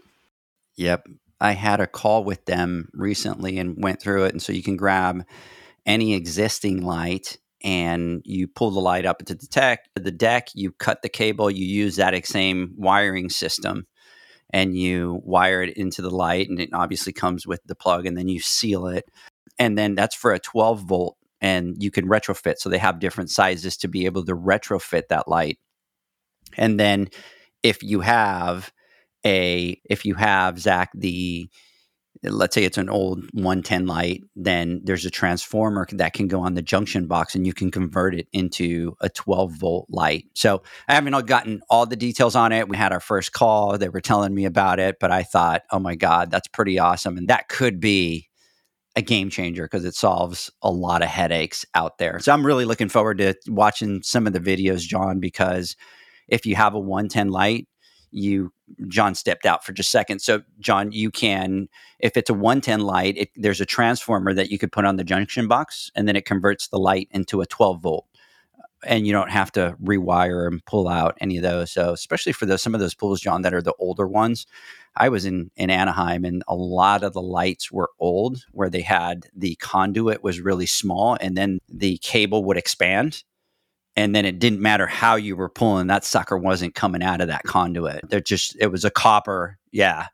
[0.76, 1.08] Yep.
[1.40, 4.32] I had a call with them recently and went through it.
[4.32, 5.24] And so you can grab
[5.86, 10.72] any existing light and you pull the light up into the deck, the deck, you
[10.72, 13.86] cut the cable, you use that same wiring system
[14.50, 18.16] and you wire it into the light and it obviously comes with the plug and
[18.16, 19.08] then you seal it.
[19.58, 22.58] And then that's for a 12 volt and you can retrofit.
[22.58, 25.58] So they have different sizes to be able to retrofit that light.
[26.56, 27.08] And then
[27.62, 28.72] if you have
[29.24, 31.48] a if you have Zach the
[32.24, 36.54] let's say it's an old 110 light, then there's a transformer that can go on
[36.54, 40.24] the junction box and you can convert it into a 12 volt light.
[40.34, 42.68] So I haven't gotten all the details on it.
[42.68, 45.78] We had our first call, they were telling me about it, but I thought, oh
[45.78, 47.16] my God, that's pretty awesome.
[47.16, 48.27] And that could be
[48.98, 52.18] a game changer because it solves a lot of headaches out there.
[52.18, 55.76] So I'm really looking forward to watching some of the videos, John, because
[56.26, 57.68] if you have a 110 light,
[58.10, 58.52] you
[58.88, 60.18] John stepped out for just a second.
[60.18, 61.68] So John, you can
[62.00, 65.04] if it's a 110 light, it, there's a transformer that you could put on the
[65.04, 68.06] junction box, and then it converts the light into a 12 volt,
[68.84, 71.70] and you don't have to rewire and pull out any of those.
[71.70, 74.44] So especially for those some of those pools, John, that are the older ones.
[74.98, 78.82] I was in in Anaheim, and a lot of the lights were old, where they
[78.82, 83.22] had the conduit was really small, and then the cable would expand
[83.98, 87.26] and then it didn't matter how you were pulling that sucker wasn't coming out of
[87.26, 88.08] that conduit.
[88.08, 90.06] They're just it was a copper yeah.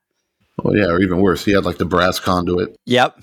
[0.65, 3.21] Oh yeah, or even worse, he had like the brass conduit, yep.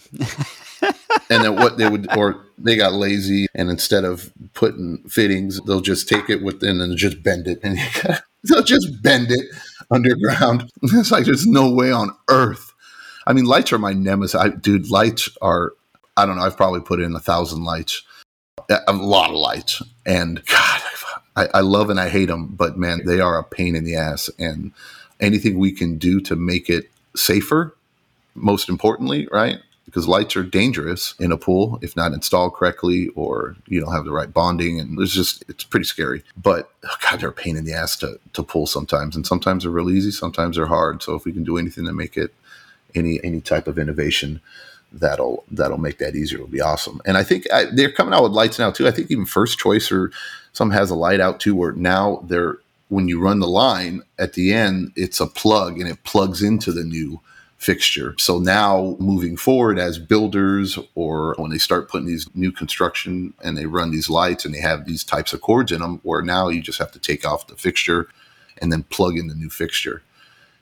[1.29, 5.81] And then what they would, or they got lazy, and instead of putting fittings, they'll
[5.81, 7.79] just take it within and just bend it, and
[8.43, 9.47] they'll just bend it
[9.91, 10.71] underground.
[10.83, 12.73] It's like there's no way on earth.
[13.27, 14.89] I mean, lights are my nemesis, I, dude.
[14.89, 15.73] Lights are.
[16.17, 16.43] I don't know.
[16.43, 18.03] I've probably put in a thousand lights,
[18.69, 20.81] a lot of lights, and God,
[21.35, 23.95] I, I love and I hate them, but man, they are a pain in the
[23.95, 24.29] ass.
[24.37, 24.71] And
[25.19, 27.75] anything we can do to make it safer,
[28.35, 29.59] most importantly, right?
[29.85, 34.05] Because lights are dangerous in a pool if not installed correctly, or you don't have
[34.05, 36.23] the right bonding, and it's just it's pretty scary.
[36.37, 39.63] But oh God, they're a pain in the ass to to pull sometimes, and sometimes
[39.63, 41.03] they're real easy, sometimes they're hard.
[41.03, 42.33] So if we can do anything to make it
[42.95, 44.41] any any type of innovation
[44.91, 47.01] that'll that'll make that easier it'll be awesome.
[47.05, 48.87] And I think I, they're coming out with lights now too.
[48.87, 50.11] I think even First Choice or
[50.53, 52.57] some has a light out too, where now they're
[52.89, 56.73] when you run the line at the end, it's a plug and it plugs into
[56.73, 57.21] the new
[57.61, 58.15] fixture.
[58.17, 63.55] So now moving forward as builders or when they start putting these new construction and
[63.55, 66.47] they run these lights and they have these types of cords in them, where now
[66.47, 68.07] you just have to take off the fixture
[68.59, 70.01] and then plug in the new fixture.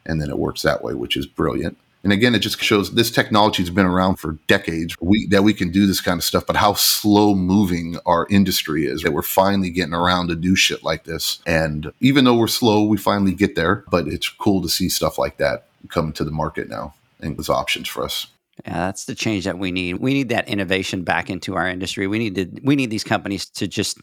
[0.06, 1.78] And then it works that way, which is brilliant.
[2.04, 4.96] And again, it just shows this technology has been around for decades.
[5.02, 8.86] We, that we can do this kind of stuff, but how slow moving our industry
[8.86, 11.40] is that we're finally getting around to do shit like this.
[11.46, 13.84] And even though we're slow, we finally get there.
[13.92, 17.50] But it's cool to see stuff like that coming to the market now and there's
[17.50, 18.28] options for us.
[18.66, 19.96] Yeah, that's the change that we need.
[19.96, 22.08] We need that innovation back into our industry.
[22.08, 24.00] We need to we need these companies to just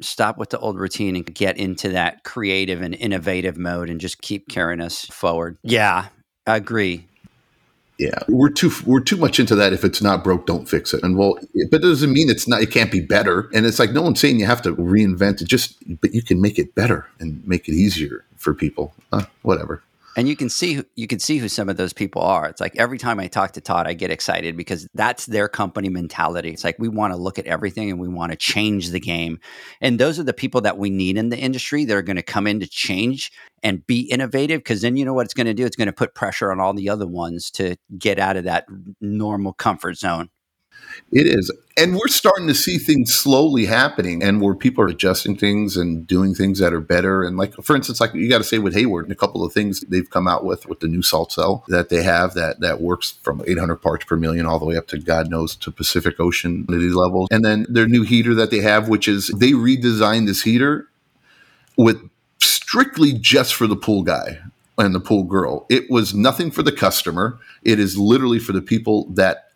[0.00, 4.22] stop with the old routine and get into that creative and innovative mode and just
[4.22, 5.58] keep carrying us forward.
[5.62, 6.08] Yeah,
[6.46, 7.06] I agree.
[7.98, 9.72] Yeah, we're too we're too much into that.
[9.72, 11.02] If it's not broke, don't fix it.
[11.04, 11.38] And well,
[11.70, 12.62] but it doesn't mean it's not.
[12.62, 13.48] It can't be better.
[13.54, 15.48] And it's like no one's saying you have to reinvent it.
[15.48, 18.94] Just but you can make it better and make it easier for people.
[19.12, 19.82] Uh, whatever
[20.16, 22.46] and you can see you can see who some of those people are.
[22.46, 25.88] It's like every time I talk to Todd, I get excited because that's their company
[25.88, 26.50] mentality.
[26.50, 29.40] It's like we want to look at everything and we want to change the game,
[29.80, 32.22] and those are the people that we need in the industry that are going to
[32.22, 33.32] come in to change
[33.62, 34.60] and be innovative.
[34.60, 35.64] Because then you know what it's going to do?
[35.64, 38.66] It's going to put pressure on all the other ones to get out of that
[39.00, 40.30] normal comfort zone.
[41.12, 41.50] It is.
[41.76, 46.06] And we're starting to see things slowly happening and where people are adjusting things and
[46.06, 47.22] doing things that are better.
[47.22, 49.54] And like, for instance, like you got to say with Hayward, and a couple of
[49.54, 52.82] things they've come out with, with the new salt cell that they have that, that
[52.82, 56.20] works from 800 parts per million all the way up to God knows to Pacific
[56.20, 57.28] Ocean levels.
[57.30, 60.88] And then their new heater that they have, which is they redesigned this heater
[61.78, 62.08] with
[62.38, 64.40] strictly just for the pool guy
[64.76, 65.66] and the pool girl.
[65.70, 67.38] It was nothing for the customer.
[67.62, 69.48] It is literally for the people that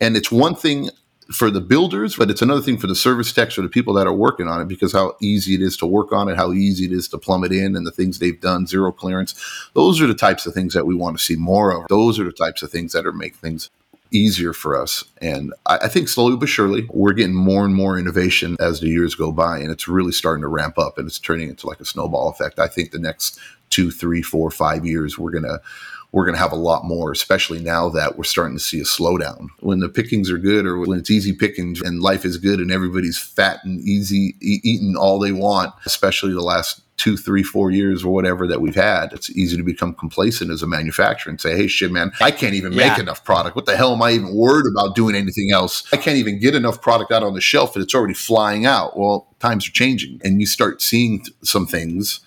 [0.00, 0.90] and it's one thing
[1.32, 4.06] for the builders, but it's another thing for the service techs or the people that
[4.06, 6.84] are working on it because how easy it is to work on it, how easy
[6.84, 9.34] it is to plumb it in, and the things they've done, zero clearance.
[9.74, 11.88] Those are the types of things that we want to see more of.
[11.88, 13.70] Those are the types of things that are make things
[14.10, 15.04] easier for us.
[15.20, 18.88] And I, I think slowly but surely, we're getting more and more innovation as the
[18.88, 21.80] years go by, and it's really starting to ramp up and it's turning into like
[21.80, 22.58] a snowball effect.
[22.58, 23.38] I think the next
[23.70, 25.58] two, three, four, five years, we're gonna
[26.14, 28.84] we're going to have a lot more, especially now that we're starting to see a
[28.84, 29.48] slowdown.
[29.58, 32.70] When the pickings are good or when it's easy pickings and life is good and
[32.70, 37.72] everybody's fat and easy e- eating all they want, especially the last two, three, four
[37.72, 41.40] years or whatever that we've had, it's easy to become complacent as a manufacturer and
[41.40, 42.90] say, hey, shit, man, I can't even yeah.
[42.90, 43.56] make enough product.
[43.56, 45.84] What the hell am I even worried about doing anything else?
[45.92, 48.96] I can't even get enough product out on the shelf and it's already flying out.
[48.96, 52.20] Well, times are changing and you start seeing some things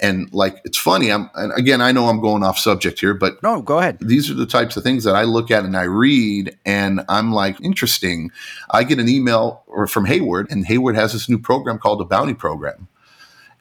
[0.00, 3.42] and like it's funny i'm and again i know i'm going off subject here but
[3.42, 5.82] no go ahead these are the types of things that i look at and i
[5.82, 8.30] read and i'm like interesting
[8.70, 12.04] i get an email or from hayward and hayward has this new program called the
[12.04, 12.88] bounty program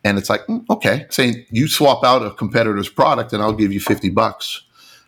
[0.03, 3.71] and it's like mm, okay saying you swap out a competitor's product and i'll give
[3.71, 4.63] you 50 bucks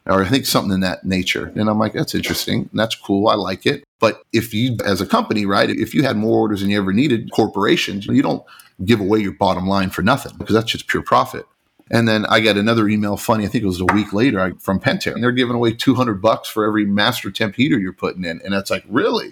[0.08, 1.52] or I think something in that nature.
[1.56, 2.70] And I'm like, that's interesting.
[2.74, 3.28] That's cool.
[3.28, 3.84] I like it.
[4.00, 6.94] But if you, as a company, right, if you had more orders than you ever
[6.94, 8.44] needed, corporations, you don't
[8.84, 11.46] give away your bottom line for nothing because that's just pure profit.
[11.92, 14.80] And then I got another email, funny, I think it was a week later from
[14.80, 18.42] Pentair, and they're giving away 200 bucks for every master temp heater you're putting in.
[18.44, 19.30] And that's like, really?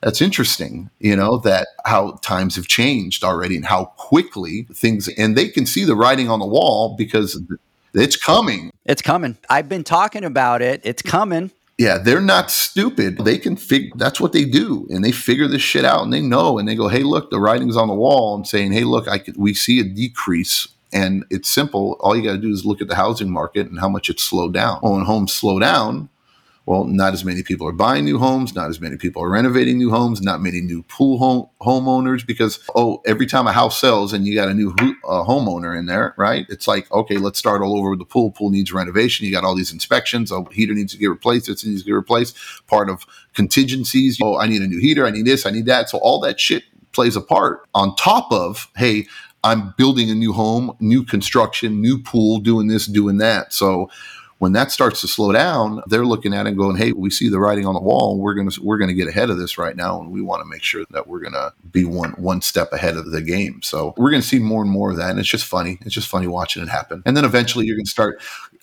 [0.00, 5.36] That's interesting, you know, that how times have changed already and how quickly things, and
[5.36, 7.42] they can see the writing on the wall because
[7.94, 8.70] it's coming.
[8.84, 9.36] It's coming.
[9.50, 10.80] I've been talking about it.
[10.84, 11.50] It's coming.
[11.78, 13.18] Yeah, they're not stupid.
[13.18, 14.88] They can figure that's what they do.
[14.90, 17.38] And they figure this shit out and they know and they go, hey, look, the
[17.38, 20.66] writing's on the wall and saying, hey, look, I could, we see a decrease.
[20.92, 21.96] And it's simple.
[22.00, 24.24] All you got to do is look at the housing market and how much it's
[24.24, 24.80] slowed down.
[24.82, 26.08] Well, when homes slow down,
[26.68, 29.78] well, not as many people are buying new homes, not as many people are renovating
[29.78, 34.12] new homes, not many new pool home homeowners because oh, every time a house sells
[34.12, 36.44] and you got a new uh, homeowner in there, right?
[36.50, 38.32] It's like okay, let's start all over with the pool.
[38.32, 39.24] Pool needs renovation.
[39.24, 40.30] You got all these inspections.
[40.30, 41.48] Oh, heater needs to get replaced.
[41.48, 42.36] It needs to get replaced.
[42.66, 44.18] Part of contingencies.
[44.22, 45.06] Oh, I need a new heater.
[45.06, 45.46] I need this.
[45.46, 45.88] I need that.
[45.88, 49.06] So all that shit plays a part on top of hey.
[49.44, 53.52] I'm building a new home, new construction, new pool, doing this, doing that.
[53.52, 53.88] So
[54.38, 57.28] when that starts to slow down, they're looking at it and going, "Hey, we see
[57.28, 58.12] the writing on the wall.
[58.12, 60.22] And we're going to we're going to get ahead of this right now, and we
[60.22, 63.20] want to make sure that we're going to be one one step ahead of the
[63.20, 65.78] game." So we're going to see more and more of that, and it's just funny.
[65.82, 67.02] It's just funny watching it happen.
[67.04, 68.20] And then eventually, you're going to start.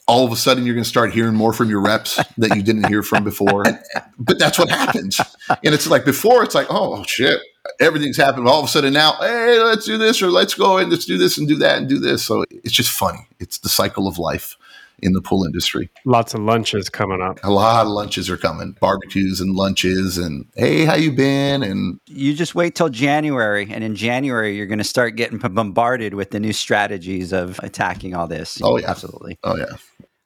[0.08, 2.62] All of a sudden, you're going to start hearing more from your reps that you
[2.62, 3.68] didn't hear from before.
[3.68, 3.80] And,
[4.20, 5.20] but that's what happens.
[5.50, 7.40] And it's like before, it's like, oh shit,
[7.80, 8.48] everything's happened.
[8.48, 11.18] All of a sudden now, hey, let's do this or let's go and let's do
[11.18, 12.24] this and do that and do this.
[12.24, 13.28] So it's just funny.
[13.40, 14.58] It's the cycle of life
[15.00, 15.90] in the pool industry.
[16.06, 17.40] Lots of lunches coming up.
[17.44, 21.64] A lot of lunches are coming, barbecues and lunches, and hey, how you been?
[21.64, 26.14] And you just wait till January, and in January you're going to start getting bombarded
[26.14, 28.60] with the new strategies of attacking all this.
[28.64, 29.38] Oh yeah, absolutely.
[29.44, 29.76] Oh yeah.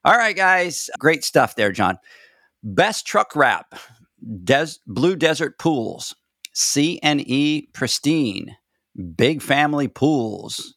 [0.06, 1.98] All right, guys, great stuff there, John.
[2.64, 3.76] Best truck wrap,
[4.44, 6.16] Des- Blue Desert Pools,
[6.54, 8.56] C&E Pristine,
[9.16, 10.76] Big Family Pools.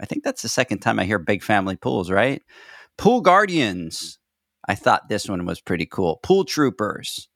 [0.00, 2.42] I think that's the second time I hear Big Family Pools, right?
[2.96, 4.18] Pool Guardians.
[4.68, 6.18] I thought this one was pretty cool.
[6.22, 7.28] Pool Troopers,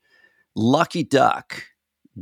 [0.57, 1.65] Lucky Duck,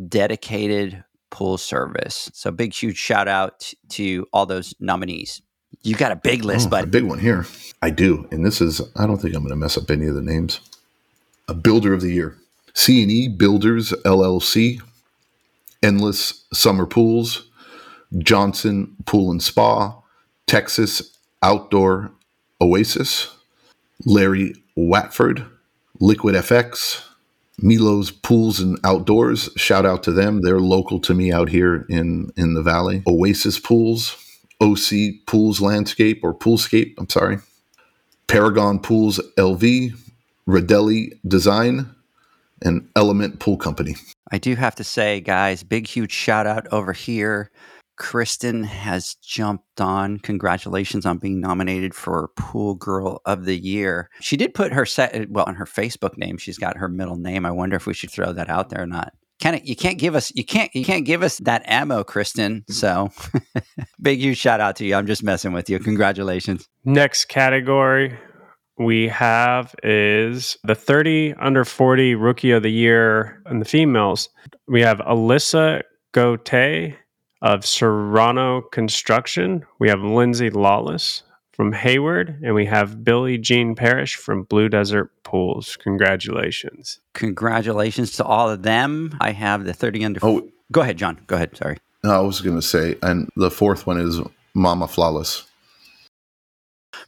[0.08, 2.30] dedicated pool service.
[2.34, 5.42] So big, huge shout out to all those nominees.
[5.82, 7.46] You got a big list, oh, but a big one here.
[7.82, 8.80] I do, and this is.
[8.96, 10.60] I don't think I'm going to mess up any of the names.
[11.46, 12.36] A builder of the year.
[12.74, 14.80] C&E Builders LLC,
[15.82, 17.48] Endless Summer Pools,
[18.18, 20.00] Johnson Pool and Spa,
[20.46, 22.12] Texas Outdoor
[22.60, 23.28] Oasis,
[24.04, 25.44] Larry Watford,
[26.00, 27.02] Liquid FX,
[27.60, 29.50] Milo's Pools and Outdoors.
[29.56, 30.42] Shout out to them.
[30.42, 33.02] They're local to me out here in, in the valley.
[33.06, 34.16] Oasis Pools,
[34.60, 37.38] OC Pools Landscape or Poolscape, I'm sorry.
[38.26, 39.96] Paragon Pools LV,
[40.46, 41.94] Radelli Design,
[42.62, 43.96] and Element Pool Company.
[44.30, 47.50] I do have to say, guys, big, huge shout out over here.
[47.98, 50.18] Kristen has jumped on.
[50.20, 54.08] Congratulations on being nominated for Pool Girl of the Year.
[54.20, 56.38] She did put her set well on her Facebook name.
[56.38, 57.44] She's got her middle name.
[57.44, 59.12] I wonder if we should throw that out there or not.
[59.40, 62.64] Can it, you can't give us you can't you can't give us that ammo, Kristen.
[62.68, 63.10] So
[64.00, 64.94] big huge shout out to you.
[64.94, 65.78] I'm just messing with you.
[65.78, 66.68] Congratulations.
[66.84, 68.18] Next category
[68.78, 74.28] we have is the 30 under 40 rookie of the year in the females.
[74.66, 75.82] We have Alyssa
[76.12, 76.44] Gote
[77.42, 79.64] of Serrano Construction.
[79.78, 81.22] We have Lindsay Lawless
[81.52, 85.76] from Hayward, and we have Billie Jean Parrish from Blue Desert Pools.
[85.76, 87.00] Congratulations.
[87.14, 89.16] Congratulations to all of them.
[89.20, 90.20] I have the 30 under.
[90.22, 91.20] Oh, go ahead, John.
[91.26, 91.56] Go ahead.
[91.56, 91.78] Sorry.
[92.04, 94.20] No, I was going to say, and the fourth one is
[94.54, 95.46] Mama Flawless.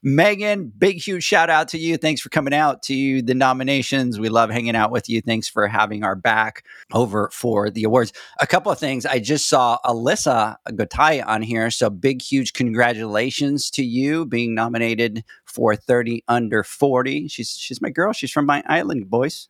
[0.03, 1.97] Megan, big, huge shout out to you.
[1.97, 4.19] Thanks for coming out to the nominations.
[4.19, 5.21] We love hanging out with you.
[5.21, 8.13] Thanks for having our back over for the awards.
[8.41, 9.07] A couple of things.
[9.07, 11.71] I just saw Alyssa Gotai on here.
[11.71, 17.29] So big, huge congratulations to you being nominated for 30 under 40.
[17.29, 18.13] She's she's my girl.
[18.13, 19.49] She's from my island, boys.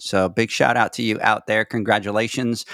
[0.00, 1.64] So big shout out to you out there.
[1.64, 2.64] Congratulations.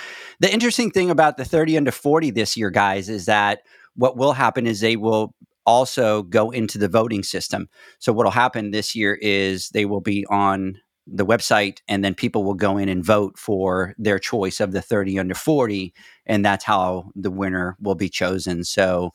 [0.40, 3.60] The interesting thing about the 30 under 40 this year, guys, is that
[3.94, 5.34] what will happen is they will
[5.66, 7.68] also go into the voting system.
[7.98, 12.42] So what'll happen this year is they will be on the website and then people
[12.42, 15.94] will go in and vote for their choice of the 30 under 40
[16.26, 18.64] and that's how the winner will be chosen.
[18.64, 19.12] So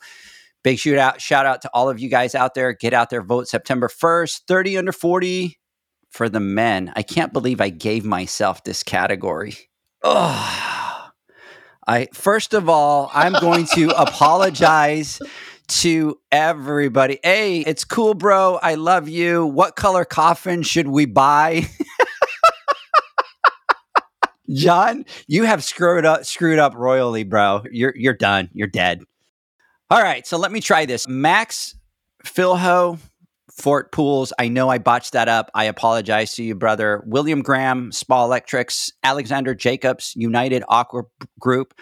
[0.64, 2.72] big shoot out shout out to all of you guys out there.
[2.72, 5.58] Get out there vote September 1st, 30 under 40
[6.08, 6.92] for the men.
[6.96, 9.56] I can't believe I gave myself this category.
[10.02, 11.10] Oh.
[11.86, 15.20] I first of all, I'm going to apologize
[15.68, 17.18] to everybody.
[17.22, 18.58] Hey, it's cool, bro.
[18.62, 19.46] I love you.
[19.46, 21.66] What color coffin should we buy?
[24.52, 27.62] John, you have screwed up screwed up royally, bro.
[27.70, 28.50] You're you're done.
[28.52, 29.02] You're dead.
[29.90, 31.06] All right, so let me try this.
[31.06, 31.74] Max
[32.24, 32.98] Philho
[33.50, 34.32] Fort Pools.
[34.38, 35.50] I know I botched that up.
[35.54, 37.02] I apologize to you, brother.
[37.06, 41.02] William Graham, Spa Electrics, Alexander Jacobs, United Aqua
[41.38, 41.74] Group.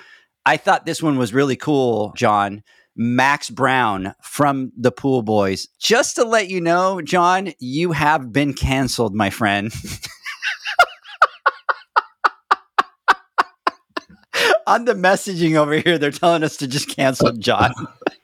[0.44, 2.62] I thought this one was really cool, John.
[3.02, 5.68] Max Brown from the Pool Boys.
[5.78, 9.72] Just to let you know, John, you have been canceled, my friend.
[14.66, 17.72] On the messaging over here, they're telling us to just cancel John.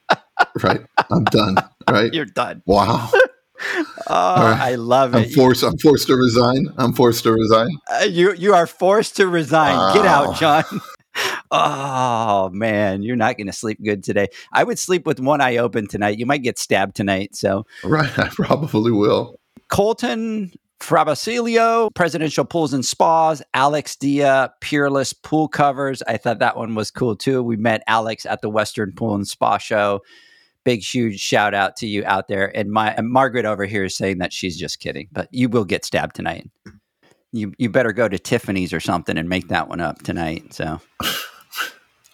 [0.61, 0.85] right.
[1.09, 1.55] I'm done.
[1.89, 2.13] Right.
[2.13, 2.61] You're done.
[2.67, 3.11] Wow.
[4.09, 4.61] Oh, right.
[4.61, 5.17] I love it.
[5.17, 5.63] I'm forced.
[5.63, 6.71] I'm forced to resign.
[6.77, 7.69] I'm forced to resign.
[7.91, 9.75] Uh, you you are forced to resign.
[9.75, 9.93] Wow.
[9.95, 10.63] Get out, John
[11.51, 14.27] oh man, you're not going to sleep good today.
[14.51, 16.19] I would sleep with one eye open tonight.
[16.19, 17.35] You might get stabbed tonight.
[17.35, 19.39] So right, I probably will.
[19.69, 26.03] Colton Frabasilio, Presidential Pools and Spas, Alex Dia, Peerless Pool Covers.
[26.07, 27.41] I thought that one was cool too.
[27.41, 30.01] We met Alex at the Western Pool and Spa Show.
[30.63, 32.55] Big, huge shout out to you out there.
[32.55, 35.65] And my and Margaret over here is saying that she's just kidding, but you will
[35.65, 36.49] get stabbed tonight.
[37.31, 40.53] You you better go to Tiffany's or something and make that one up tonight.
[40.53, 40.79] So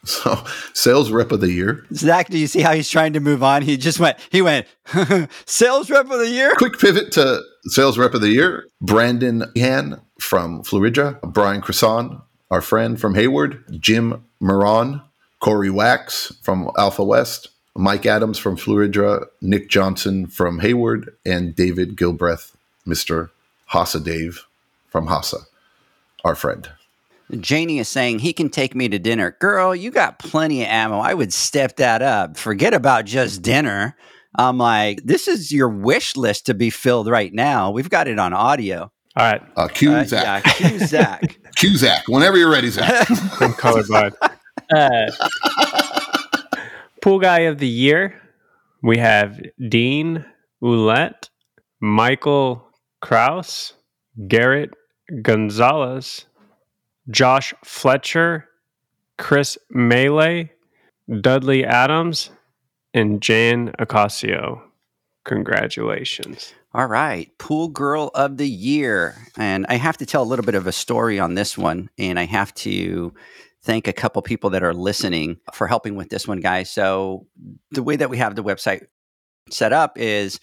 [0.05, 0.43] So,
[0.73, 1.85] sales rep of the year.
[1.93, 3.61] Zach, do you see how he's trying to move on?
[3.61, 4.67] He just went, he went,
[5.45, 6.53] sales rep of the year.
[6.57, 8.67] Quick pivot to sales rep of the year.
[8.81, 15.01] Brandon Han from Fluidra, Brian Cresson, our friend from Hayward, Jim Moran,
[15.39, 21.95] Corey Wax from Alpha West, Mike Adams from Fluidra, Nick Johnson from Hayward, and David
[21.95, 22.53] Gilbreth,
[22.85, 23.29] Mr.
[23.71, 24.45] HASA Dave
[24.93, 25.39] from HASA,
[26.23, 26.69] our friend.
[27.39, 29.35] Janie is saying he can take me to dinner.
[29.39, 30.99] Girl, you got plenty of ammo.
[30.99, 32.37] I would step that up.
[32.37, 33.97] Forget about just dinner.
[34.37, 37.71] I'm like, this is your wish list to be filled right now.
[37.71, 38.91] We've got it on audio.
[39.15, 39.41] All right.
[39.55, 40.45] Uh, cue uh, Zach.
[40.45, 41.39] Yeah, cue Zach.
[41.55, 42.03] cue Zach.
[42.07, 43.09] Whenever you're ready, Zach.
[43.09, 44.13] I'm colorblind.
[44.75, 45.11] Uh,
[47.01, 48.21] pool guy of the year.
[48.83, 50.23] We have Dean
[50.61, 51.29] Ouellette,
[51.81, 52.67] Michael
[53.01, 53.73] Kraus,
[54.27, 54.75] Garrett
[55.21, 56.25] Gonzalez,
[57.09, 58.49] Josh Fletcher,
[59.17, 60.51] Chris Melee,
[61.21, 62.31] Dudley Adams,
[62.93, 64.61] and Jan Acasio.
[65.25, 66.53] Congratulations.
[66.73, 69.15] All right, Pool Girl of the Year.
[69.37, 71.89] And I have to tell a little bit of a story on this one.
[71.97, 73.13] And I have to
[73.61, 76.69] thank a couple people that are listening for helping with this one, guys.
[76.69, 77.27] So,
[77.71, 78.87] the way that we have the website
[79.49, 80.39] set up is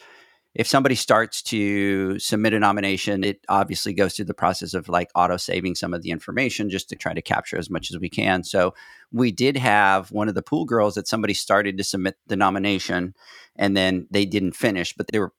[0.55, 5.11] if somebody starts to submit a nomination, it obviously goes through the process of like
[5.14, 8.09] auto saving some of the information just to try to capture as much as we
[8.09, 8.42] can.
[8.42, 8.74] So
[9.12, 13.14] we did have one of the pool girls that somebody started to submit the nomination
[13.55, 15.32] and then they didn't finish, but they were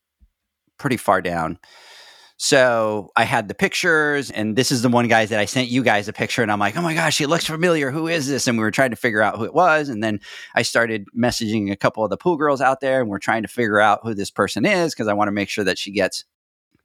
[0.77, 1.59] pretty far down.
[2.43, 5.83] So I had the pictures, and this is the one guys that I sent you
[5.83, 7.91] guys a picture, and I'm like, oh my gosh, he looks familiar.
[7.91, 8.47] Who is this?
[8.47, 10.19] And we were trying to figure out who it was, and then
[10.55, 13.47] I started messaging a couple of the pool girls out there, and we're trying to
[13.47, 16.25] figure out who this person is because I want to make sure that she gets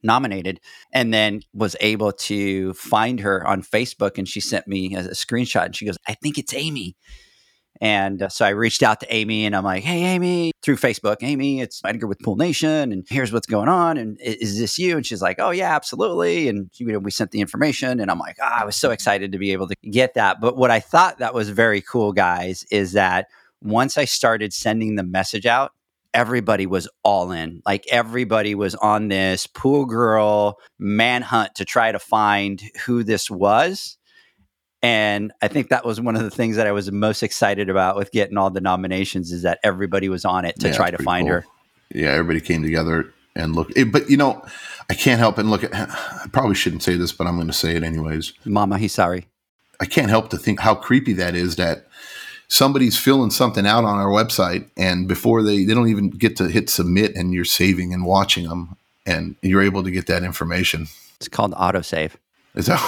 [0.03, 0.59] nominated
[0.93, 5.15] and then was able to find her on Facebook and she sent me a, a
[5.15, 6.95] screenshot and she goes, I think it's Amy.
[7.81, 11.17] And uh, so I reached out to Amy and I'm like, hey, Amy, through Facebook,
[11.21, 12.91] Amy, it's Edgar with Pool Nation.
[12.91, 13.97] And here's what's going on.
[13.97, 14.97] And is this you?
[14.97, 16.47] And she's like, oh, yeah, absolutely.
[16.47, 17.99] And, you know, we sent the information.
[17.99, 20.41] And I'm like, oh, I was so excited to be able to get that.
[20.41, 23.27] But what I thought that was very cool, guys, is that
[23.61, 25.73] once I started sending the message out,
[26.13, 27.61] everybody was all in.
[27.65, 33.97] Like everybody was on this pool girl manhunt to try to find who this was.
[34.83, 37.95] And I think that was one of the things that I was most excited about
[37.95, 41.01] with getting all the nominations is that everybody was on it to Yeah, try to
[41.01, 41.33] find cool.
[41.37, 41.45] her.
[41.93, 43.73] Yeah, everybody came together and looked.
[43.91, 44.45] But you know,
[44.89, 45.73] I can't help and look at.
[45.73, 48.33] I probably shouldn't say this, but I'm going to say it anyways.
[48.45, 49.27] Mama, he's sorry.
[49.79, 51.87] I can't help to think how creepy that is that
[52.47, 56.47] somebody's filling something out on our website and before they they don't even get to
[56.47, 58.75] hit submit and you're saving and watching them
[59.05, 60.87] and you're able to get that information.
[61.17, 62.11] It's called autosave.
[62.57, 62.79] Is that,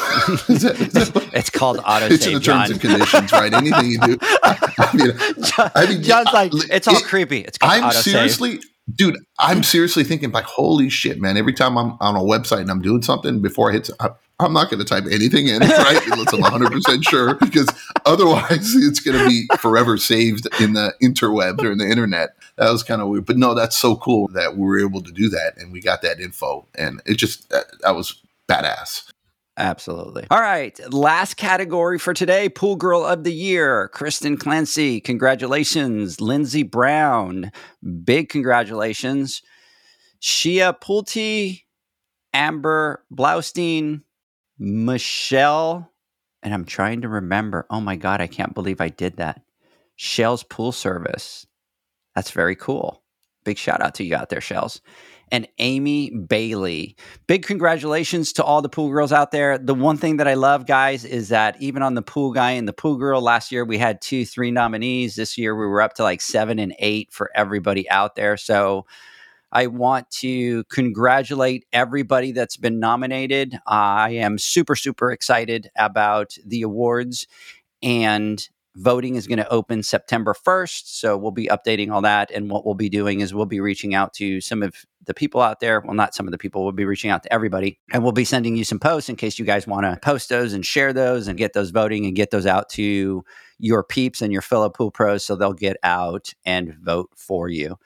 [0.50, 2.72] is that, is that It's called it's in the terms John.
[2.72, 3.54] and conditions, right?
[3.54, 4.18] Anything you do.
[4.44, 7.42] I mean, John- I mean, John's like, it's all it- creepy.
[7.42, 7.94] It's called I'm autosave.
[8.04, 8.60] seriously,
[8.94, 9.18] dude.
[9.38, 11.38] I'm seriously thinking like, holy shit, man!
[11.38, 14.10] Every time I'm on a website and I'm doing something, before I hit, I,
[14.40, 16.02] I'm not going to type anything in, right?
[16.12, 17.68] Unless I'm 100 percent sure, because
[18.08, 22.30] otherwise it's going to be forever saved in the interwebs or in the internet.
[22.58, 25.12] That was kind of weird, but no, that's so cool that we were able to
[25.12, 29.04] do that and we got that info, and it just that, that was badass.
[29.60, 30.26] Absolutely.
[30.32, 30.80] All right.
[30.94, 33.90] Last category for today Pool Girl of the Year.
[33.90, 35.02] Kristen Clancy.
[35.02, 36.22] Congratulations.
[36.22, 37.52] Lindsey Brown.
[38.04, 39.42] Big congratulations.
[40.22, 41.64] Shia Pulte.
[42.34, 44.04] Amber Blaustein.
[44.58, 45.92] Michelle.
[46.42, 47.68] And I'm trying to remember.
[47.70, 48.22] Oh my God.
[48.22, 49.42] I can't believe I did that.
[49.98, 51.46] Shell's Pool Service.
[52.16, 53.04] That's very cool.
[53.44, 54.80] Big shout out to you out there, Shells.
[55.32, 56.96] And Amy Bailey.
[57.28, 59.58] Big congratulations to all the pool girls out there.
[59.58, 62.68] The one thing that I love, guys, is that even on the pool guy and
[62.68, 65.16] the pool girl last year, we had two, three nominees.
[65.16, 68.38] This year, we were up to like seven and eight for everybody out there.
[68.38, 68.86] So
[69.52, 73.58] I want to congratulate everybody that's been nominated.
[73.66, 77.26] I am super, super excited about the awards.
[77.82, 80.88] And voting is going to open September 1st.
[80.88, 82.32] So we'll be updating all that.
[82.32, 85.42] And what we'll be doing is we'll be reaching out to some of the people
[85.42, 85.82] out there.
[85.82, 87.80] Well, not some of the people, we'll be reaching out to everybody.
[87.92, 90.54] And we'll be sending you some posts in case you guys want to post those
[90.54, 93.24] and share those and get those voting and get those out to
[93.58, 97.78] your peeps and your fellow pool pros so they'll get out and vote for you.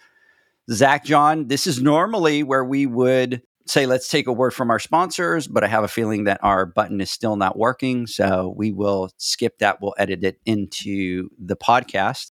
[0.72, 4.80] Zach John, this is normally where we would say, let's take a word from our
[4.80, 8.08] sponsors, but I have a feeling that our button is still not working.
[8.08, 9.82] So we will skip that.
[9.82, 12.32] We'll edit it into the podcast.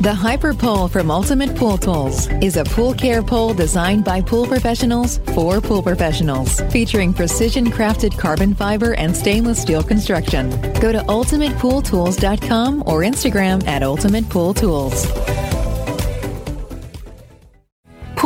[0.00, 4.46] The Hyper Pole from Ultimate Pool Tools is a pool care pole designed by pool
[4.46, 10.50] professionals for pool professionals, featuring precision crafted carbon fiber and stainless steel construction.
[10.80, 14.28] Go to ultimatepooltools.com or Instagram at Ultimate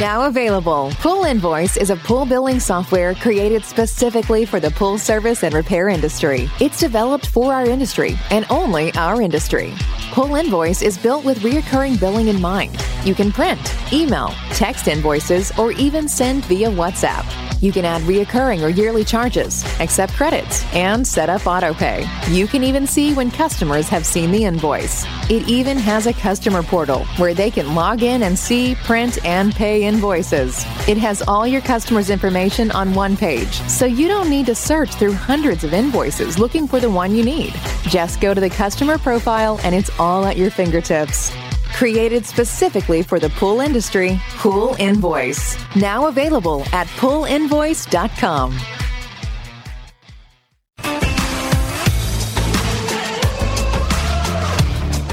[0.00, 0.92] Now available.
[0.94, 5.90] Pool Invoice is a pool billing software created specifically for the pool service and repair
[5.90, 6.48] industry.
[6.58, 9.74] It's developed for our industry and only our industry.
[10.10, 12.82] Pool Invoice is built with reoccurring billing in mind.
[13.04, 13.60] You can print,
[13.92, 17.49] email, text invoices, or even send via WhatsApp.
[17.60, 22.08] You can add reoccurring or yearly charges, accept credits, and set up autopay.
[22.34, 25.04] You can even see when customers have seen the invoice.
[25.28, 29.54] It even has a customer portal where they can log in and see, print, and
[29.54, 30.64] pay invoices.
[30.88, 34.94] It has all your customers' information on one page, so you don't need to search
[34.94, 37.52] through hundreds of invoices looking for the one you need.
[37.82, 41.30] Just go to the customer profile and it's all at your fingertips.
[41.72, 45.56] Created specifically for the pool industry, Pool Invoice.
[45.74, 48.58] Now available at poolinvoice.com.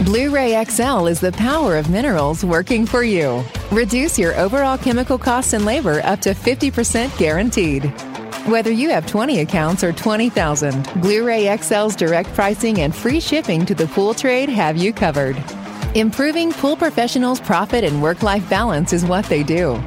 [0.07, 3.43] Blu ray XL is the power of minerals working for you.
[3.73, 7.83] Reduce your overall chemical costs and labor up to 50% guaranteed.
[8.45, 13.65] Whether you have 20 accounts or 20,000, Blu ray XL's direct pricing and free shipping
[13.65, 15.35] to the pool trade have you covered.
[15.95, 19.81] Improving pool professionals' profit and work life balance is what they do.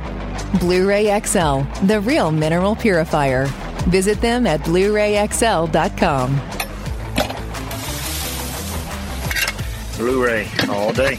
[0.59, 3.47] Blu ray XL, the real mineral purifier.
[3.89, 6.41] Visit them at Blu rayxl.com.
[10.01, 11.19] Blu-ray all day.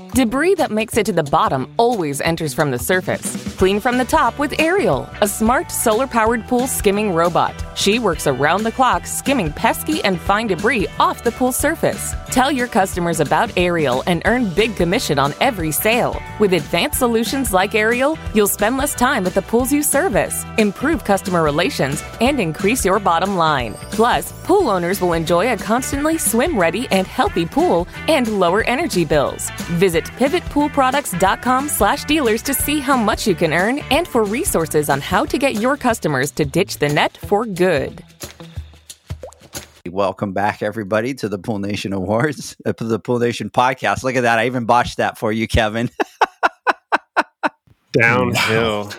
[0.13, 3.55] Debris that makes it to the bottom always enters from the surface.
[3.55, 7.53] Clean from the top with Ariel, a smart solar powered pool skimming robot.
[7.75, 12.13] She works around the clock skimming pesky and fine debris off the pool surface.
[12.29, 16.21] Tell your customers about Ariel and earn big commission on every sale.
[16.39, 21.05] With advanced solutions like Ariel, you'll spend less time at the pools you service, improve
[21.05, 23.75] customer relations, and increase your bottom line.
[23.91, 29.05] Plus, pool owners will enjoy a constantly swim ready and healthy pool and lower energy
[29.05, 29.49] bills.
[29.79, 35.01] Visit pivotpoolproducts.com slash dealers to see how much you can earn and for resources on
[35.01, 38.03] how to get your customers to ditch the net for good.
[39.89, 44.03] Welcome back, everybody, to the Pool Nation Awards, uh, the Pool Nation podcast.
[44.03, 44.37] Look at that.
[44.37, 45.89] I even botched that for you, Kevin.
[47.93, 48.91] Downhill.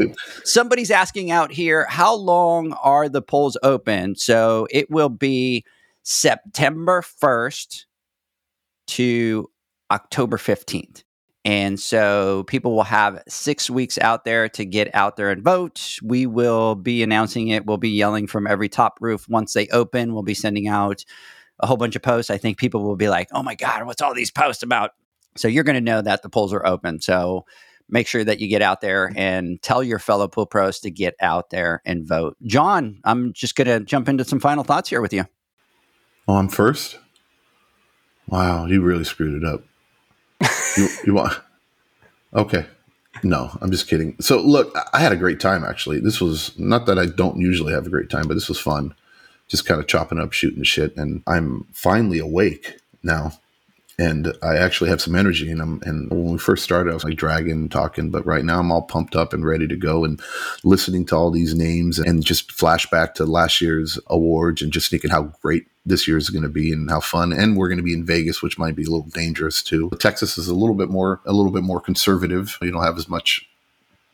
[0.45, 4.17] Somebody's asking out here, how long are the polls open?
[4.17, 5.65] So it will be
[6.03, 7.85] September 1st
[8.89, 9.49] to
[9.93, 11.05] October 15th.
[11.45, 15.99] And so people will have six weeks out there to get out there and vote.
[16.03, 17.67] We will be announcing it.
[17.67, 20.15] We'll be yelling from every top roof once they open.
[20.15, 21.05] We'll be sending out
[21.59, 22.31] a whole bunch of posts.
[22.31, 24.93] I think people will be like, oh my God, what's all these posts about?
[25.37, 27.01] So you're going to know that the polls are open.
[27.01, 27.45] So
[27.89, 31.15] make sure that you get out there and tell your fellow pool pros to get
[31.21, 32.37] out there and vote.
[32.45, 35.25] John, I'm just going to jump into some final thoughts here with you.
[36.29, 36.99] Oh, I'm first?
[38.29, 39.65] Wow, you really screwed it up.
[40.77, 41.39] You, you want?
[42.35, 42.67] Okay.
[43.23, 44.17] No, I'm just kidding.
[44.21, 46.01] So, look, I had a great time actually.
[46.01, 48.95] This was not that I don't usually have a great time, but this was fun.
[49.49, 53.33] Just kind of chopping up, shooting shit, and I'm finally awake now
[53.99, 55.81] and I actually have some energy in them.
[55.85, 58.83] And when we first started, I was like dragging, talking, but right now I'm all
[58.83, 60.21] pumped up and ready to go and
[60.65, 65.11] listening to all these names and just flashback to last year's awards and just thinking
[65.11, 67.33] how great this year is going to be and how fun.
[67.33, 69.91] And we're going to be in Vegas, which might be a little dangerous too.
[69.99, 72.57] Texas is a little bit more, a little bit more conservative.
[72.63, 73.49] You don't have as much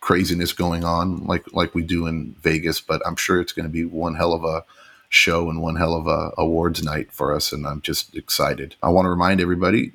[0.01, 3.73] craziness going on like like we do in Vegas, but I'm sure it's going to
[3.73, 4.65] be one hell of a
[5.09, 8.77] show and one hell of a awards night for us, and I'm just excited.
[8.83, 9.93] I want to remind everybody,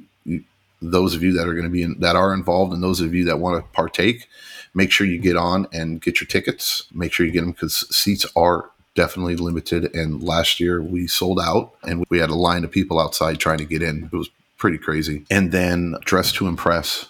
[0.82, 3.14] those of you that are going to be in, that are involved, and those of
[3.14, 4.28] you that want to partake,
[4.74, 6.86] make sure you get on and get your tickets.
[6.94, 9.96] Make sure you get them because seats are definitely limited.
[9.96, 13.60] And last year we sold out, and we had a line of people outside trying
[13.60, 14.10] to get in.
[14.12, 15.26] It was pretty crazy.
[15.30, 17.08] And then dress to impress.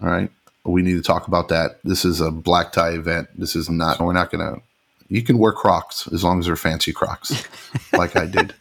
[0.00, 0.30] All right.
[0.64, 1.80] We need to talk about that.
[1.82, 3.28] This is a black tie event.
[3.36, 4.62] This is not, we're not going to
[5.12, 7.46] you can wear Crocs as long as they're fancy Crocs,
[7.92, 8.54] like I did.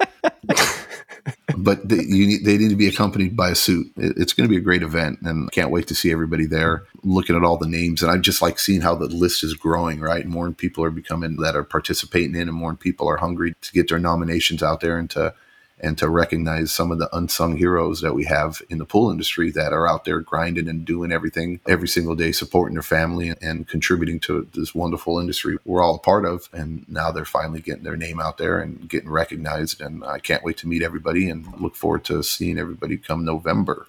[1.57, 3.91] but they, need, they need to be accompanied by a suit.
[3.95, 6.45] It, it's going to be a great event, and I can't wait to see everybody
[6.45, 6.83] there.
[7.03, 10.01] Looking at all the names, and I'm just like seeing how the list is growing.
[10.01, 13.71] Right, more people are becoming that are participating in, and more people are hungry to
[13.71, 15.33] get their nominations out there and to
[15.81, 19.51] and to recognize some of the unsung heroes that we have in the pool industry
[19.51, 23.67] that are out there grinding and doing everything every single day, supporting their family and
[23.67, 26.47] contributing to this wonderful industry we're all a part of.
[26.53, 29.81] And now they're finally getting their name out there and getting recognized.
[29.81, 33.87] And I can't wait to meet everybody and look forward to seeing everybody come November.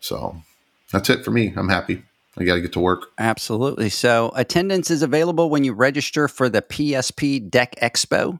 [0.00, 0.42] So
[0.92, 1.54] that's it for me.
[1.56, 2.02] I'm happy.
[2.36, 3.10] I got to get to work.
[3.18, 3.88] Absolutely.
[3.88, 8.38] So, attendance is available when you register for the PSP Deck Expo.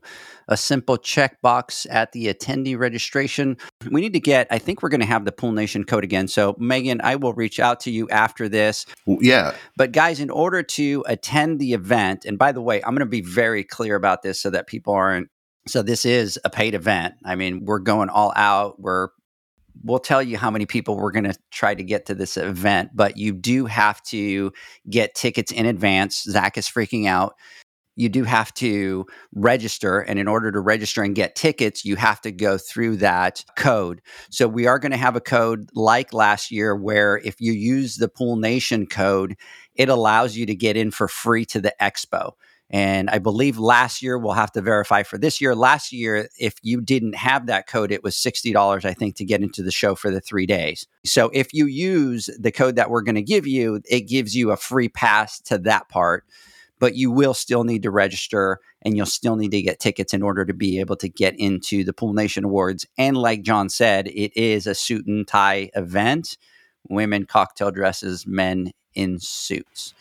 [0.49, 3.57] A simple checkbox at the attendee registration.
[3.91, 6.27] We need to get, I think we're going to have the Pool Nation code again.
[6.27, 8.87] So, Megan, I will reach out to you after this.
[9.07, 9.55] Yeah.
[9.77, 13.07] But, guys, in order to attend the event, and by the way, I'm going to
[13.07, 15.29] be very clear about this so that people aren't.
[15.67, 17.15] So, this is a paid event.
[17.25, 18.81] I mean, we're going all out.
[18.81, 19.09] We're
[19.85, 22.91] we'll tell you how many people we're going to try to get to this event,
[22.95, 24.53] but you do have to
[24.89, 26.25] get tickets in advance.
[26.25, 27.35] Zach is freaking out.
[27.99, 29.99] You do have to register.
[29.99, 34.01] And in order to register and get tickets, you have to go through that code.
[34.31, 37.97] So we are going to have a code like last year where if you use
[37.97, 39.37] the Pool Nation code,
[39.75, 42.35] it allows you to get in for free to the expo.
[42.71, 45.57] And I believe last year we'll have to verify for this year.
[45.57, 49.43] Last year, if you didn't have that code, it was $60, I think, to get
[49.43, 50.87] into the show for the three days.
[51.05, 54.53] So if you use the code that we're going to give you, it gives you
[54.53, 56.25] a free pass to that part.
[56.79, 60.23] But you will still need to register and you'll still need to get tickets in
[60.23, 62.87] order to be able to get into the Pool Nation Awards.
[62.97, 66.37] And like John said, it is a suit and tie event
[66.89, 69.95] women cocktail dresses, men in suits.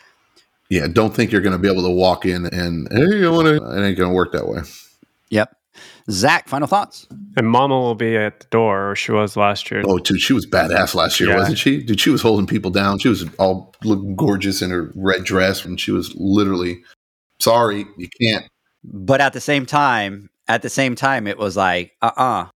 [0.69, 3.47] Yeah, don't think you're going to be able to walk in and hey, you want
[3.47, 3.55] to.
[3.55, 4.61] It ain't going to work that way.
[5.29, 5.55] Yep.
[6.09, 7.07] Zach, final thoughts.
[7.35, 9.83] And Mama will be at the door, or she was last year.
[9.85, 11.37] Oh, dude, she was badass last year, yeah.
[11.37, 11.83] wasn't she?
[11.83, 12.99] Dude, she was holding people down.
[12.99, 16.83] She was all looking gorgeous in her red dress, and she was literally,
[17.39, 18.45] sorry, you can't.
[18.83, 22.43] But at the same time, at the same time, it was like, uh uh-uh.
[22.43, 22.47] uh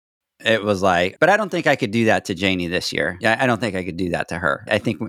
[0.43, 3.19] It was like, but I don't think I could do that to Janie this year.
[3.23, 4.65] I don't think I could do that to her.
[4.68, 5.02] I think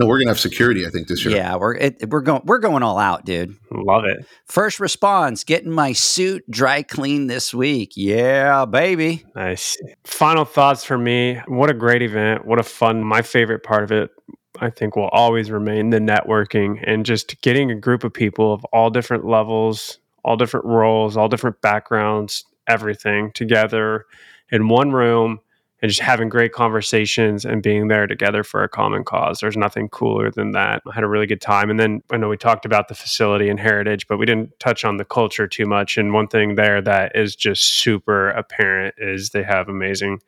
[0.00, 0.86] no, we're gonna have security.
[0.86, 1.36] I think this year.
[1.36, 3.54] Yeah, we're it, we're going we're going all out, dude.
[3.70, 4.24] Love it.
[4.46, 7.92] First response: getting my suit dry clean this week.
[7.96, 9.26] Yeah, baby.
[9.36, 9.76] Nice.
[10.04, 11.42] Final thoughts for me.
[11.48, 12.46] What a great event.
[12.46, 13.04] What a fun.
[13.04, 14.10] My favorite part of it,
[14.58, 18.64] I think, will always remain the networking and just getting a group of people of
[18.72, 24.06] all different levels, all different roles, all different backgrounds, everything together
[24.50, 25.40] in one room
[25.82, 29.40] and just having great conversations and being there together for a common cause.
[29.40, 30.82] There's nothing cooler than that.
[30.86, 31.70] I had a really good time.
[31.70, 34.84] And then I know we talked about the facility and heritage, but we didn't touch
[34.84, 35.96] on the culture too much.
[35.96, 40.20] And one thing there that is just super apparent is they have amazing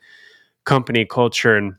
[0.65, 1.57] company culture.
[1.57, 1.75] And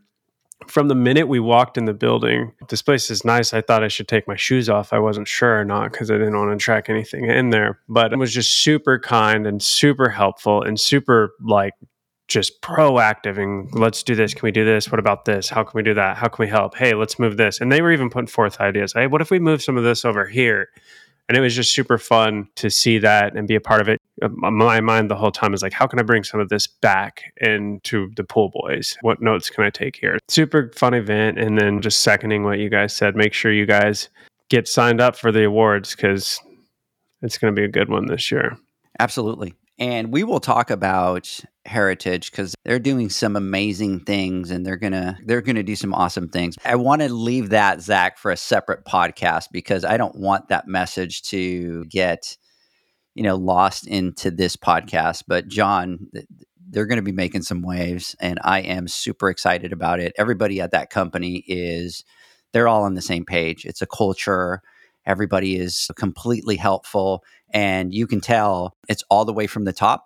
[0.67, 3.53] from the minute we walked in the building, this place is nice.
[3.53, 4.93] I thought I should take my shoes off.
[4.93, 7.79] I wasn't sure or not because I didn't want to track anything in there.
[7.89, 11.73] But it was just super kind and super helpful and super like
[12.33, 14.33] just proactive and let's do this.
[14.33, 14.91] Can we do this?
[14.91, 15.49] What about this?
[15.49, 16.17] How can we do that?
[16.17, 16.75] How can we help?
[16.75, 17.61] Hey, let's move this.
[17.61, 18.93] And they were even putting forth ideas.
[18.93, 20.69] Hey, what if we move some of this over here?
[21.29, 23.99] And it was just super fun to see that and be a part of it.
[24.21, 26.65] Uh, my mind the whole time is like, how can I bring some of this
[26.65, 28.97] back into the pool boys?
[29.01, 30.17] What notes can I take here?
[30.27, 31.37] Super fun event.
[31.37, 34.09] And then just seconding what you guys said, make sure you guys
[34.49, 36.41] get signed up for the awards because
[37.21, 38.57] it's going to be a good one this year.
[38.99, 39.53] Absolutely.
[39.79, 45.17] And we will talk about heritage because they're doing some amazing things and they're gonna
[45.25, 46.55] they're gonna do some awesome things.
[46.63, 50.67] I want to leave that, Zach, for a separate podcast because I don't want that
[50.67, 52.37] message to get,
[53.15, 55.23] you know, lost into this podcast.
[55.27, 56.07] But John,
[56.69, 60.13] they're going to be making some waves and I am super excited about it.
[60.17, 62.03] Everybody at that company is
[62.51, 63.65] they're all on the same page.
[63.65, 64.61] It's a culture.
[65.05, 67.23] Everybody is completely helpful
[67.53, 70.05] and you can tell it's all the way from the top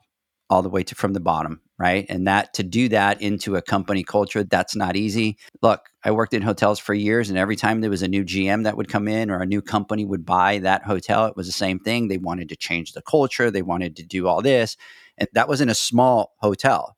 [0.49, 2.07] all the way to from the bottom right?
[2.09, 5.37] And that to do that into a company culture that's not easy.
[5.61, 8.63] Look i worked in hotels for years and every time there was a new gm
[8.63, 11.53] that would come in or a new company would buy that hotel it was the
[11.53, 12.07] same thing.
[12.07, 14.77] They wanted to change the culture they wanted to do all this
[15.17, 16.96] and that was in a small hotel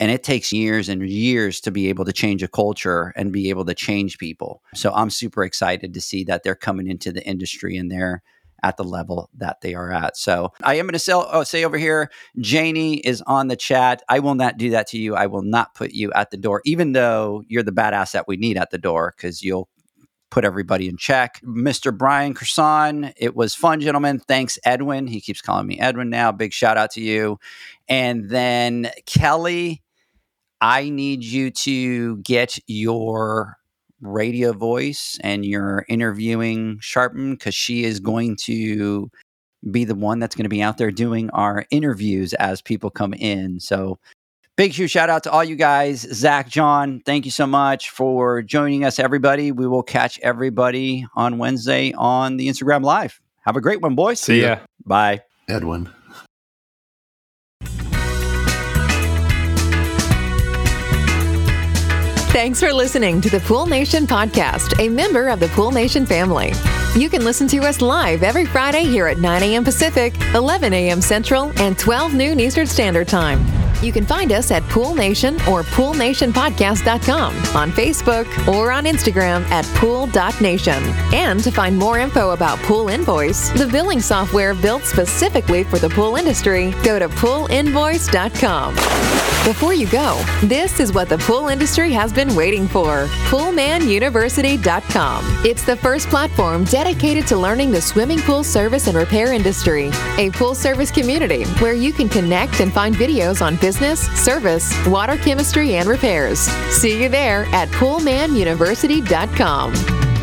[0.00, 3.50] and it takes years and years to be able to change a culture and be
[3.50, 7.24] able to change people so i'm super excited to see that they're coming into the
[7.26, 8.22] industry and they're
[8.64, 10.16] at the level that they are at.
[10.16, 14.02] So I am going to sell, oh, say over here, Janie is on the chat.
[14.08, 15.14] I will not do that to you.
[15.14, 18.38] I will not put you at the door, even though you're the badass that we
[18.38, 19.68] need at the door because you'll
[20.30, 21.40] put everybody in check.
[21.44, 21.96] Mr.
[21.96, 24.18] Brian Kerson, it was fun, gentlemen.
[24.18, 25.06] Thanks, Edwin.
[25.06, 26.32] He keeps calling me Edwin now.
[26.32, 27.38] Big shout out to you.
[27.86, 29.83] And then Kelly,
[30.64, 33.58] I need you to get your
[34.00, 39.10] radio voice and you're interviewing Sharpen because she is going to
[39.70, 43.12] be the one that's going to be out there doing our interviews as people come
[43.12, 43.60] in.
[43.60, 43.98] So
[44.56, 46.00] Big huge shout out to all you guys.
[46.14, 49.52] Zach, John, thank you so much for joining us, everybody.
[49.52, 53.20] We will catch everybody on Wednesday on the Instagram Live.
[53.42, 54.20] Have a great one, boys.
[54.20, 54.60] See ya.
[54.86, 55.20] Bye.
[55.46, 55.90] Edwin.
[62.34, 66.52] Thanks for listening to the Pool Nation podcast, a member of the Pool Nation family.
[66.96, 69.62] You can listen to us live every Friday here at 9 a.m.
[69.62, 71.00] Pacific, 11 a.m.
[71.00, 73.63] Central, and 12 noon Eastern Standard Time.
[73.84, 79.66] You can find us at Pool Nation or PoolNationPodcast.com on Facebook or on Instagram at
[79.76, 80.82] Pool.nation.
[81.12, 85.90] And to find more info about Pool Invoice, the billing software built specifically for the
[85.90, 88.74] pool industry, go to PoolInvoice.com.
[89.44, 95.42] Before you go, this is what the pool industry has been waiting for PoolManUniversity.com.
[95.44, 100.30] It's the first platform dedicated to learning the swimming pool service and repair industry, a
[100.30, 105.74] pool service community where you can connect and find videos on business, service, water chemistry,
[105.74, 106.38] and repairs.
[106.70, 110.13] See you there at PoolManUniversity.com.